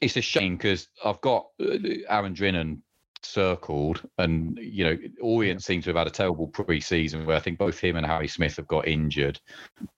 it's 0.00 0.16
a 0.16 0.22
shame 0.22 0.56
because 0.56 0.88
I've 1.04 1.20
got 1.20 1.48
uh, 1.60 1.76
Aaron 2.08 2.34
Drinan 2.34 2.80
circled, 3.22 4.02
and 4.18 4.58
you 4.60 4.84
know, 4.84 4.98
Orient 5.20 5.62
seems 5.62 5.84
to 5.84 5.90
have 5.90 5.96
had 5.96 6.06
a 6.06 6.10
terrible 6.10 6.48
pre-season 6.48 7.26
where 7.26 7.36
I 7.36 7.40
think 7.40 7.58
both 7.58 7.78
him 7.78 7.96
and 7.96 8.06
Harry 8.06 8.28
Smith 8.28 8.56
have 8.56 8.66
got 8.66 8.88
injured. 8.88 9.40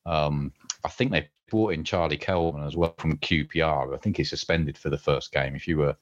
Um, 0.07 0.53
I 0.85 0.89
think 0.89 1.13
they 1.13 1.29
brought 1.53 1.75
in 1.75 1.85
Charlie 1.85 2.17
Kelman 2.17 2.65
as 2.65 2.79
well 2.79 2.95
from 2.97 3.19
QPR. 3.19 3.95
I 3.95 3.99
think 3.99 4.17
he's 4.17 4.31
suspended 4.31 4.79
for 4.79 4.89
the 4.89 4.97
first 4.97 5.33
game. 5.33 5.55
If 5.55 5.69
you 5.69 5.77
were, 5.77 5.95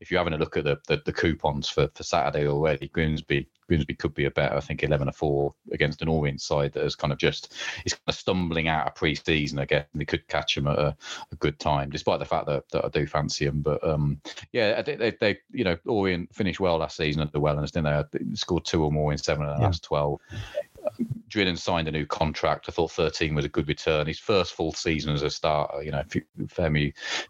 if 0.00 0.10
you're 0.10 0.20
having 0.20 0.34
a 0.34 0.36
look 0.36 0.58
at 0.58 0.64
the 0.64 0.76
the, 0.86 1.00
the 1.02 1.14
coupons 1.14 1.66
for, 1.66 1.88
for 1.94 2.02
Saturday 2.02 2.46
already, 2.46 2.88
Grimsby 2.88 3.48
Grimsby 3.68 3.94
could 3.94 4.14
be 4.14 4.24
a 4.24 4.30
better. 4.30 4.56
I 4.56 4.60
think 4.60 4.82
11 4.82 5.08
or 5.08 5.12
4 5.12 5.54
against 5.72 6.02
an 6.02 6.08
Orient 6.08 6.40
side 6.40 6.72
that 6.72 6.84
is 6.84 6.94
kind 6.94 7.12
of 7.12 7.18
just 7.18 7.54
is 7.84 7.94
kind 7.94 8.02
of 8.08 8.14
stumbling 8.14 8.68
out 8.68 8.86
of 8.86 8.94
pre-season 8.94 9.58
again. 9.58 9.84
They 9.94 10.06
could 10.06 10.26
catch 10.26 10.54
them 10.54 10.66
at 10.66 10.78
a, 10.78 10.96
a, 11.30 11.36
good 11.36 11.58
time, 11.58 11.90
despite 11.90 12.18
the 12.18 12.24
fact 12.24 12.46
that, 12.46 12.68
that 12.70 12.84
I 12.84 12.88
do 12.88 13.06
fancy 13.06 13.44
them. 13.44 13.60
But 13.60 13.86
um, 13.86 14.20
yeah, 14.52 14.82
they, 14.82 14.96
they, 14.96 15.10
they, 15.20 15.38
you 15.52 15.64
know 15.64 15.76
Orient 15.86 16.34
finished 16.34 16.60
well 16.60 16.78
last 16.78 16.96
season 16.96 17.22
under 17.22 17.38
Wellens, 17.38 17.72
didn't 17.72 18.08
they? 18.12 18.18
they 18.18 18.34
scored 18.34 18.64
two 18.64 18.82
or 18.82 18.90
more 18.90 19.12
in 19.12 19.18
seven 19.18 19.46
of 19.46 19.56
the 19.56 19.62
yeah. 19.62 19.66
last 19.66 19.84
12. 19.84 20.20
Drinan 21.28 21.58
signed 21.58 21.88
a 21.88 21.92
new 21.92 22.06
contract. 22.06 22.66
I 22.68 22.72
thought 22.72 22.92
13 22.92 23.34
was 23.34 23.44
a 23.44 23.48
good 23.48 23.68
return. 23.68 24.06
His 24.06 24.18
first 24.18 24.54
full 24.54 24.72
season 24.72 25.14
as 25.14 25.22
a 25.22 25.30
starter, 25.30 25.82
you 25.82 25.90
know, 25.90 26.02
a 26.02 26.48
fair 26.48 26.70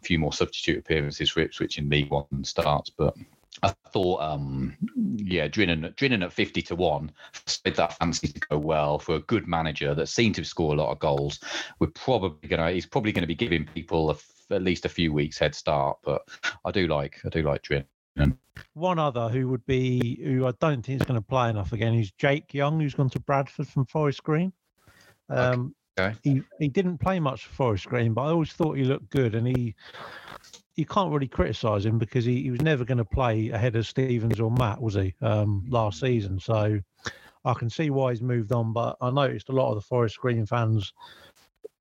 few 0.02 0.18
more 0.18 0.32
substitute 0.32 0.78
appearances 0.78 1.30
for 1.30 1.40
Ipswich 1.40 1.78
in 1.78 1.88
League 1.88 2.10
One 2.10 2.44
starts, 2.44 2.90
but 2.90 3.14
I 3.62 3.74
thought, 3.92 4.20
um, 4.20 4.76
yeah, 5.16 5.48
Drinan, 5.48 5.94
Drinan 5.94 6.24
at 6.24 6.32
50 6.32 6.62
to 6.62 6.76
1 6.76 7.10
said 7.46 7.76
that 7.76 7.94
fancy 7.94 8.28
to 8.28 8.40
go 8.40 8.58
well 8.58 8.98
for 8.98 9.16
a 9.16 9.20
good 9.20 9.48
manager 9.48 9.94
that 9.94 10.08
seemed 10.08 10.36
to 10.36 10.44
score 10.44 10.74
a 10.74 10.76
lot 10.76 10.92
of 10.92 10.98
goals. 10.98 11.40
We're 11.78 11.88
probably 11.88 12.48
going 12.48 12.60
to, 12.60 12.70
he's 12.72 12.86
probably 12.86 13.12
going 13.12 13.22
to 13.22 13.28
be 13.28 13.34
giving 13.34 13.66
people 13.66 14.10
a, 14.10 14.54
at 14.54 14.62
least 14.62 14.84
a 14.84 14.88
few 14.88 15.12
weeks 15.12 15.38
head 15.38 15.54
start, 15.54 15.98
but 16.04 16.22
I 16.64 16.70
do 16.70 16.86
like, 16.86 17.20
I 17.24 17.30
do 17.30 17.42
like 17.42 17.62
Drinan. 17.62 17.86
One 18.74 18.98
other 18.98 19.28
who 19.28 19.48
would 19.48 19.64
be, 19.66 20.20
who 20.22 20.46
I 20.46 20.52
don't 20.60 20.84
think 20.84 21.00
is 21.00 21.06
going 21.06 21.20
to 21.20 21.26
play 21.26 21.50
enough 21.50 21.72
again, 21.72 21.94
is 21.94 22.12
Jake 22.12 22.52
Young, 22.54 22.80
who's 22.80 22.94
gone 22.94 23.10
to 23.10 23.20
Bradford 23.20 23.68
from 23.68 23.86
Forest 23.86 24.22
Green. 24.22 24.52
Um, 25.28 25.74
okay. 25.98 26.16
He 26.22 26.42
he 26.58 26.68
didn't 26.68 26.98
play 26.98 27.20
much 27.20 27.46
for 27.46 27.52
Forest 27.54 27.86
Green, 27.86 28.14
but 28.14 28.22
I 28.22 28.28
always 28.30 28.52
thought 28.52 28.76
he 28.76 28.84
looked 28.84 29.10
good, 29.10 29.34
and 29.34 29.46
he 29.46 29.74
you 30.76 30.86
can't 30.86 31.12
really 31.12 31.26
criticise 31.26 31.84
him 31.84 31.98
because 31.98 32.24
he, 32.24 32.42
he 32.42 32.50
was 32.52 32.62
never 32.62 32.84
going 32.84 32.98
to 32.98 33.04
play 33.04 33.48
ahead 33.50 33.74
of 33.74 33.84
Stevens 33.84 34.38
or 34.38 34.50
Matt, 34.50 34.80
was 34.80 34.94
he? 34.94 35.12
Um, 35.20 35.64
last 35.68 35.98
season, 35.98 36.38
so 36.38 36.78
I 37.44 37.54
can 37.54 37.68
see 37.68 37.90
why 37.90 38.12
he's 38.12 38.22
moved 38.22 38.52
on. 38.52 38.72
But 38.72 38.96
I 39.00 39.10
noticed 39.10 39.48
a 39.48 39.52
lot 39.52 39.70
of 39.70 39.74
the 39.74 39.82
Forest 39.82 40.18
Green 40.18 40.46
fans 40.46 40.92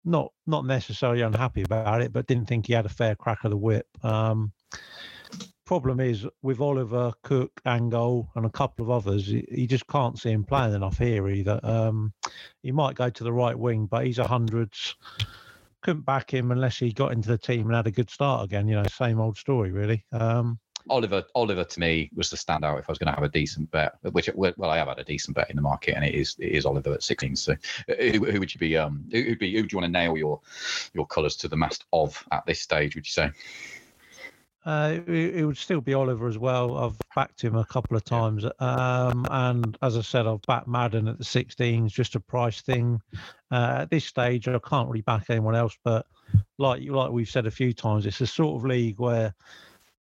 not 0.03 0.31
not 0.47 0.65
necessarily 0.65 1.21
unhappy 1.21 1.61
about 1.61 2.01
it, 2.01 2.11
but 2.11 2.25
didn't 2.27 2.47
think 2.47 2.65
he 2.65 2.73
had 2.73 2.85
a 2.85 2.89
fair 2.89 3.15
crack 3.15 3.43
of 3.43 3.51
the 3.51 3.57
whip. 3.57 3.87
Um, 4.03 4.51
problem 5.67 5.99
is 5.99 6.25
with 6.41 6.61
Oliver, 6.61 7.13
Cook, 7.23 7.61
Angol, 7.65 8.29
and 8.35 8.45
a 8.45 8.49
couple 8.49 8.85
of 8.85 8.89
others, 8.89 9.27
he, 9.27 9.67
just 9.67 9.85
can't 9.87 10.17
see 10.17 10.31
him 10.31 10.43
playing 10.43 10.73
enough 10.73 10.97
here 10.97 11.27
either. 11.27 11.59
Um, 11.61 12.13
he 12.63 12.71
might 12.71 12.95
go 12.95 13.09
to 13.09 13.23
the 13.23 13.33
right 13.33 13.57
wing, 13.57 13.85
but 13.85 14.05
he's 14.05 14.17
a 14.17 14.27
hundreds 14.27 14.95
couldn't 15.83 16.05
back 16.05 16.33
him 16.33 16.51
unless 16.51 16.77
he 16.77 16.91
got 16.91 17.11
into 17.11 17.29
the 17.29 17.37
team 17.37 17.67
and 17.67 17.75
had 17.75 17.87
a 17.87 17.91
good 17.91 18.09
start 18.09 18.43
again. 18.43 18.67
You 18.67 18.75
know, 18.75 18.83
same 18.83 19.19
old 19.19 19.37
story 19.37 19.71
really. 19.71 20.03
Um, 20.11 20.59
Oliver, 20.89 21.23
Oliver 21.35 21.63
to 21.63 21.79
me 21.79 22.09
was 22.15 22.29
the 22.29 22.37
standout. 22.37 22.79
If 22.79 22.89
I 22.89 22.91
was 22.91 22.97
going 22.97 23.13
to 23.13 23.13
have 23.13 23.23
a 23.23 23.29
decent 23.29 23.69
bet, 23.71 23.93
which 24.11 24.29
well, 24.35 24.69
I 24.69 24.77
have 24.77 24.87
had 24.87 24.99
a 24.99 25.03
decent 25.03 25.35
bet 25.35 25.49
in 25.49 25.55
the 25.55 25.61
market, 25.61 25.95
and 25.95 26.03
it 26.03 26.13
is 26.13 26.35
it 26.39 26.51
is 26.51 26.65
Oliver 26.65 26.93
at 26.93 27.03
16. 27.03 27.35
So, 27.35 27.55
who, 27.87 28.25
who 28.25 28.39
would 28.39 28.53
you 28.53 28.59
be? 28.59 28.77
Um, 28.77 29.05
who 29.11 29.25
would 29.29 29.39
be? 29.39 29.53
Who 29.53 29.63
do 29.63 29.67
you 29.71 29.77
want 29.77 29.93
to 29.93 29.99
nail 29.99 30.17
your 30.17 30.41
your 30.93 31.05
colours 31.05 31.35
to 31.37 31.47
the 31.47 31.57
mast 31.57 31.85
of 31.93 32.21
at 32.31 32.45
this 32.45 32.61
stage? 32.61 32.95
Would 32.95 33.05
you 33.05 33.11
say? 33.11 33.31
Uh, 34.67 34.99
it, 35.07 35.35
it, 35.35 35.45
would 35.45 35.55
still 35.55 35.79
be 35.79 35.93
Oliver 35.93 36.27
as 36.27 36.37
well. 36.37 36.77
I've 36.77 36.97
backed 37.15 37.41
him 37.41 37.55
a 37.55 37.63
couple 37.63 37.95
of 37.95 38.03
times, 38.03 38.43
um, 38.59 39.25
and 39.31 39.77
as 39.81 39.95
I 39.95 40.01
said, 40.01 40.27
I've 40.27 40.41
backed 40.41 40.67
Madden 40.67 41.07
at 41.07 41.17
the 41.17 41.23
16s, 41.23 41.87
just 41.87 42.15
a 42.15 42.19
price 42.19 42.59
thing. 42.59 42.99
Uh, 43.49 43.77
at 43.79 43.89
this 43.89 44.03
stage, 44.03 44.45
I 44.45 44.59
can't 44.59 44.89
really 44.89 45.03
back 45.03 45.29
anyone 45.29 45.55
else, 45.55 45.77
but 45.85 46.05
like 46.57 46.81
like 46.83 47.11
we've 47.11 47.29
said 47.29 47.47
a 47.47 47.51
few 47.51 47.71
times, 47.71 48.05
it's 48.05 48.19
a 48.19 48.27
sort 48.27 48.59
of 48.59 48.67
league 48.67 48.99
where 48.99 49.33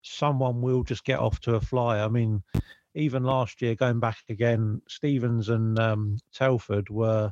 someone 0.01 0.59
will 0.61 0.83
just 0.83 1.05
get 1.05 1.19
off 1.19 1.39
to 1.41 1.55
a 1.55 1.61
fly. 1.61 2.01
I 2.01 2.09
mean, 2.09 2.43
even 2.93 3.23
last 3.23 3.61
year, 3.61 3.73
going 3.73 4.01
back 4.01 4.17
again, 4.27 4.81
Stevens 4.89 5.47
and 5.47 5.79
um, 5.79 6.17
Telford 6.33 6.89
were 6.89 7.31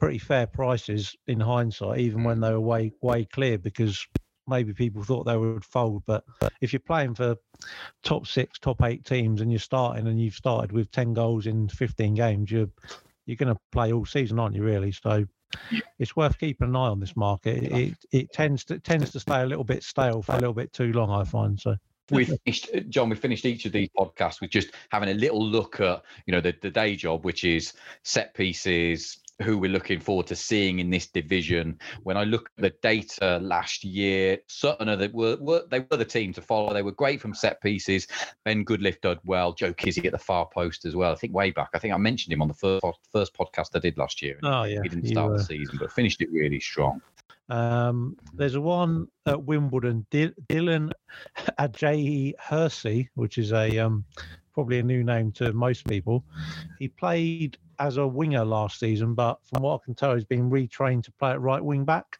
pretty 0.00 0.18
fair 0.18 0.48
prices 0.48 1.14
in 1.28 1.38
hindsight, 1.38 2.00
even 2.00 2.24
when 2.24 2.40
they 2.40 2.50
were 2.50 2.58
way 2.58 2.92
way 3.00 3.26
clear 3.26 3.58
because 3.58 4.04
maybe 4.46 4.72
people 4.72 5.02
thought 5.04 5.24
they 5.24 5.36
would 5.36 5.64
fold. 5.64 6.02
But 6.06 6.24
if 6.60 6.72
you're 6.72 6.80
playing 6.80 7.14
for 7.14 7.36
top 8.02 8.26
six, 8.26 8.58
top 8.58 8.82
eight 8.82 9.04
teams, 9.04 9.40
and 9.40 9.50
you're 9.50 9.58
starting 9.58 10.06
and 10.06 10.20
you've 10.20 10.34
started 10.34 10.72
with 10.72 10.90
ten 10.90 11.12
goals 11.14 11.46
in 11.46 11.68
15 11.68 12.14
games, 12.14 12.50
you're 12.50 12.70
you're 13.26 13.36
going 13.36 13.54
to 13.54 13.60
play 13.70 13.92
all 13.92 14.04
season, 14.04 14.38
aren't 14.38 14.56
you? 14.56 14.62
Really, 14.62 14.92
so 14.92 15.24
it's 15.98 16.16
worth 16.16 16.38
keeping 16.38 16.68
an 16.68 16.76
eye 16.76 16.88
on 16.88 17.00
this 17.00 17.16
market. 17.16 17.62
It, 17.62 17.94
it, 18.10 18.32
tends 18.32 18.64
to 18.64 18.78
tends 18.78 19.10
to 19.12 19.20
stay 19.20 19.42
a 19.42 19.46
little 19.46 19.64
bit 19.64 19.82
stale 19.82 20.22
for 20.22 20.32
a 20.32 20.38
little 20.38 20.54
bit 20.54 20.72
too 20.72 20.92
long, 20.92 21.10
I 21.10 21.24
find. 21.24 21.60
So 21.60 21.76
we 22.10 22.24
finished 22.24 22.68
john 22.88 23.08
we 23.08 23.16
finished 23.16 23.46
each 23.46 23.64
of 23.64 23.72
these 23.72 23.88
podcasts 23.96 24.40
with 24.40 24.50
just 24.50 24.70
having 24.90 25.08
a 25.08 25.14
little 25.14 25.42
look 25.42 25.80
at 25.80 26.02
you 26.26 26.32
know 26.32 26.40
the, 26.40 26.54
the 26.60 26.70
day 26.70 26.96
job 26.96 27.24
which 27.24 27.44
is 27.44 27.72
set 28.02 28.34
pieces 28.34 29.18
who 29.42 29.58
we're 29.58 29.70
looking 29.70 30.00
forward 30.00 30.26
to 30.28 30.36
seeing 30.36 30.78
in 30.78 30.90
this 30.90 31.06
division. 31.06 31.78
When 32.02 32.16
I 32.16 32.24
look 32.24 32.50
at 32.56 32.62
the 32.62 32.74
data 32.82 33.38
last 33.42 33.84
year, 33.84 34.38
Sutton 34.46 34.88
are 34.88 34.96
the, 34.96 35.10
were, 35.12 35.36
were, 35.40 35.64
they 35.70 35.80
were 35.80 35.96
the 35.96 36.04
team 36.04 36.32
to 36.34 36.42
follow. 36.42 36.72
They 36.72 36.82
were 36.82 36.92
great 36.92 37.20
from 37.20 37.34
set 37.34 37.60
pieces. 37.60 38.06
Ben 38.44 38.64
Goodliffe 38.64 39.00
did 39.00 39.18
well. 39.24 39.52
Joe 39.52 39.72
Kizzi 39.72 40.06
at 40.06 40.12
the 40.12 40.18
far 40.18 40.48
post 40.52 40.84
as 40.84 40.96
well. 40.96 41.12
I 41.12 41.16
think 41.16 41.34
way 41.34 41.50
back. 41.50 41.70
I 41.74 41.78
think 41.78 41.92
I 41.92 41.98
mentioned 41.98 42.32
him 42.32 42.42
on 42.42 42.48
the 42.48 42.54
first 42.54 42.84
first 43.10 43.34
podcast 43.34 43.70
I 43.74 43.78
did 43.78 43.98
last 43.98 44.22
year. 44.22 44.38
Oh 44.42 44.64
yeah, 44.64 44.80
he 44.82 44.88
didn't 44.88 45.08
start 45.08 45.32
the 45.32 45.42
season, 45.42 45.76
but 45.78 45.92
finished 45.92 46.20
it 46.20 46.30
really 46.32 46.60
strong. 46.60 47.02
Um, 47.48 48.16
there's 48.34 48.56
one 48.56 49.08
at 49.26 49.42
Wimbledon, 49.44 50.06
Dylan 50.10 50.92
Ajayi 51.58 52.32
Hersey, 52.38 53.10
which 53.14 53.36
is 53.38 53.52
a 53.52 53.78
um, 53.78 54.04
probably 54.54 54.78
a 54.78 54.82
new 54.82 55.04
name 55.04 55.32
to 55.32 55.52
most 55.52 55.86
people. 55.86 56.24
He 56.78 56.88
played 56.88 57.58
as 57.78 57.96
a 57.96 58.06
winger 58.06 58.44
last 58.44 58.78
season, 58.78 59.14
but 59.14 59.38
from 59.44 59.62
what 59.62 59.80
I 59.80 59.84
can 59.84 59.94
tell, 59.94 60.14
he's 60.14 60.24
been 60.24 60.50
retrained 60.50 61.04
to 61.04 61.12
play 61.12 61.30
at 61.30 61.40
right 61.40 61.62
wing 61.62 61.84
back. 61.84 62.18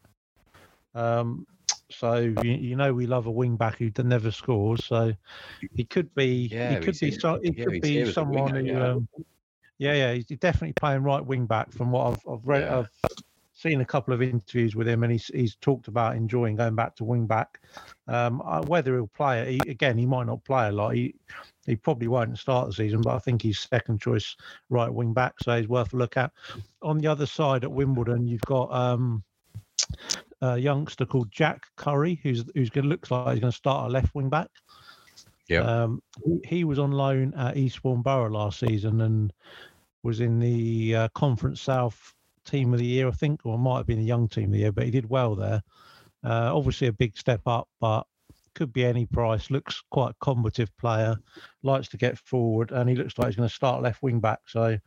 Um, 0.94 1.46
so 1.90 2.16
you, 2.16 2.52
you, 2.52 2.76
know 2.76 2.92
we 2.92 3.06
love 3.06 3.26
a 3.26 3.30
wing 3.30 3.56
back 3.56 3.76
who 3.78 3.90
never 4.02 4.30
scores. 4.30 4.84
So 4.84 5.12
he 5.74 5.84
could 5.84 6.14
be 6.14 6.48
yeah, 6.50 6.78
he 6.78 6.84
could 6.84 6.98
be 6.98 7.10
so, 7.10 7.38
he 7.42 7.52
yeah, 7.56 7.64
could 7.64 7.80
be 7.80 8.12
someone 8.12 8.52
winger, 8.52 8.60
who 8.60 8.78
yeah. 8.78 8.92
Um, 8.92 9.08
yeah 9.78 9.94
yeah 9.94 10.12
he's 10.12 10.26
definitely 10.26 10.74
playing 10.74 11.02
right 11.02 11.24
wing 11.24 11.46
back 11.46 11.72
from 11.72 11.90
what 11.90 12.12
I've, 12.12 12.32
I've 12.32 12.46
read 12.46 12.62
yeah. 12.62 12.78
I've 12.78 12.90
seen 13.62 13.80
a 13.80 13.84
couple 13.84 14.12
of 14.12 14.22
interviews 14.22 14.74
with 14.74 14.88
him 14.88 15.02
and 15.02 15.12
he's 15.12 15.28
he's 15.28 15.56
talked 15.56 15.88
about 15.88 16.16
enjoying 16.16 16.56
going 16.56 16.74
back 16.74 16.96
to 16.96 17.04
wing 17.04 17.26
back. 17.26 17.60
Um, 18.08 18.40
whether 18.66 18.94
he'll 18.94 19.06
play 19.06 19.40
it 19.40 19.48
he, 19.64 19.70
again, 19.70 19.96
he 19.96 20.06
might 20.06 20.26
not 20.26 20.44
play 20.44 20.68
a 20.68 20.72
lot. 20.72 20.94
He 20.94 21.14
he 21.66 21.76
probably 21.76 22.08
won't 22.08 22.38
start 22.38 22.66
the 22.66 22.72
season, 22.72 23.02
but 23.02 23.14
I 23.14 23.18
think 23.20 23.42
he's 23.42 23.60
second 23.60 24.00
choice 24.00 24.36
right 24.68 24.92
wing 24.92 25.12
back, 25.12 25.34
so 25.40 25.56
he's 25.56 25.68
worth 25.68 25.92
a 25.92 25.96
look 25.96 26.16
at. 26.16 26.32
On 26.82 26.98
the 26.98 27.06
other 27.06 27.26
side 27.26 27.62
at 27.62 27.70
Wimbledon, 27.70 28.26
you've 28.26 28.40
got 28.42 28.72
um, 28.72 29.22
a 30.40 30.58
youngster 30.58 31.06
called 31.06 31.30
Jack 31.30 31.66
Currie, 31.76 32.18
who's 32.22 32.44
who's 32.54 32.70
going 32.70 32.88
looks 32.88 33.10
like 33.10 33.34
he's 33.34 33.40
going 33.40 33.52
to 33.52 33.56
start 33.56 33.88
a 33.88 33.92
left 33.92 34.14
wing 34.14 34.28
back. 34.28 34.50
Yeah. 35.48 35.60
Um, 35.60 36.02
he 36.44 36.64
was 36.64 36.78
on 36.78 36.92
loan 36.92 37.34
at 37.34 37.56
Eastbourne 37.56 38.02
Borough 38.02 38.30
last 38.30 38.60
season 38.60 39.02
and 39.02 39.32
was 40.02 40.20
in 40.20 40.38
the 40.40 40.96
uh, 40.96 41.08
Conference 41.14 41.60
South 41.60 42.14
Team 42.44 42.72
of 42.72 42.78
the 42.78 42.86
Year, 42.86 43.08
I 43.08 43.12
think, 43.12 43.44
or 43.44 43.58
might 43.58 43.78
have 43.78 43.86
been 43.86 43.98
a 43.98 44.02
young 44.02 44.28
Team 44.28 44.46
of 44.46 44.52
the 44.52 44.58
Year, 44.58 44.72
but 44.72 44.84
he 44.84 44.90
did 44.90 45.08
well 45.08 45.34
there. 45.34 45.62
Uh, 46.24 46.54
obviously, 46.54 46.86
a 46.86 46.92
big 46.92 47.16
step 47.16 47.40
up, 47.46 47.68
but 47.80 48.06
could 48.54 48.72
be 48.72 48.84
any 48.84 49.06
price. 49.06 49.50
Looks 49.50 49.82
quite 49.90 50.14
combative 50.20 50.76
player, 50.76 51.16
likes 51.62 51.88
to 51.88 51.96
get 51.96 52.18
forward, 52.18 52.70
and 52.70 52.88
he 52.88 52.94
looks 52.94 53.18
like 53.18 53.28
he's 53.28 53.36
going 53.36 53.48
to 53.48 53.54
start 53.54 53.82
left 53.82 54.02
wing 54.02 54.20
back. 54.20 54.40
So 54.46 54.78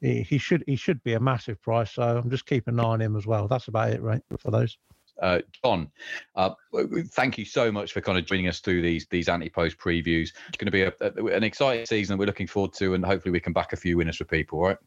he, 0.00 0.22
he 0.22 0.38
should 0.38 0.64
he 0.66 0.76
should 0.76 1.02
be 1.02 1.14
a 1.14 1.20
massive 1.20 1.60
price. 1.60 1.92
So 1.92 2.02
I'm 2.02 2.30
just 2.30 2.46
keeping 2.46 2.74
an 2.74 2.80
eye 2.80 2.84
on 2.84 3.00
him 3.00 3.16
as 3.16 3.26
well. 3.26 3.48
That's 3.48 3.68
about 3.68 3.90
it, 3.90 4.02
right, 4.02 4.22
for 4.38 4.50
those. 4.50 4.78
Uh, 5.20 5.40
John, 5.62 5.90
uh, 6.34 6.50
thank 7.12 7.38
you 7.38 7.44
so 7.44 7.70
much 7.70 7.92
for 7.92 8.00
kind 8.00 8.18
of 8.18 8.26
joining 8.26 8.48
us 8.48 8.60
through 8.60 8.82
these 8.82 9.06
these 9.10 9.28
ante-post 9.28 9.78
previews. 9.78 10.30
It's 10.48 10.56
going 10.58 10.66
to 10.66 10.72
be 10.72 10.82
a, 10.82 10.92
a, 11.00 11.36
an 11.36 11.44
exciting 11.44 11.86
season 11.86 12.18
we're 12.18 12.26
looking 12.26 12.48
forward 12.48 12.72
to, 12.74 12.94
and 12.94 13.04
hopefully 13.04 13.32
we 13.32 13.40
can 13.40 13.52
back 13.52 13.72
a 13.72 13.76
few 13.76 13.96
winners 13.96 14.16
for 14.16 14.24
people. 14.24 14.60
Right. 14.60 14.78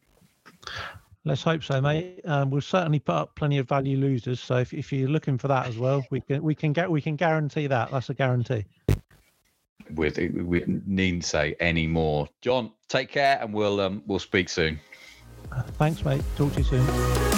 Let's 1.24 1.42
hope 1.42 1.62
so, 1.62 1.80
mate. 1.80 2.20
Um, 2.24 2.50
we'll 2.50 2.60
certainly 2.60 3.00
put 3.00 3.14
up 3.14 3.34
plenty 3.34 3.58
of 3.58 3.68
value 3.68 3.98
losers. 3.98 4.40
So 4.40 4.56
if, 4.56 4.72
if 4.72 4.92
you're 4.92 5.08
looking 5.08 5.36
for 5.36 5.48
that 5.48 5.66
as 5.66 5.76
well, 5.76 6.04
we 6.10 6.20
can 6.20 6.42
we 6.42 6.54
can 6.54 6.72
get 6.72 6.90
we 6.90 7.00
can 7.00 7.16
guarantee 7.16 7.66
that. 7.66 7.90
That's 7.90 8.10
a 8.10 8.14
guarantee. 8.14 8.64
With 9.94 10.18
we 10.18 10.64
needn't 10.86 11.24
say 11.24 11.56
any 11.60 11.86
more. 11.86 12.28
John, 12.40 12.72
take 12.88 13.10
care, 13.10 13.38
and 13.40 13.52
we'll 13.52 13.80
um, 13.80 14.02
we'll 14.06 14.18
speak 14.18 14.48
soon. 14.48 14.78
Thanks, 15.78 16.04
mate. 16.04 16.22
Talk 16.36 16.52
to 16.52 16.58
you 16.58 16.64
soon. 16.64 17.37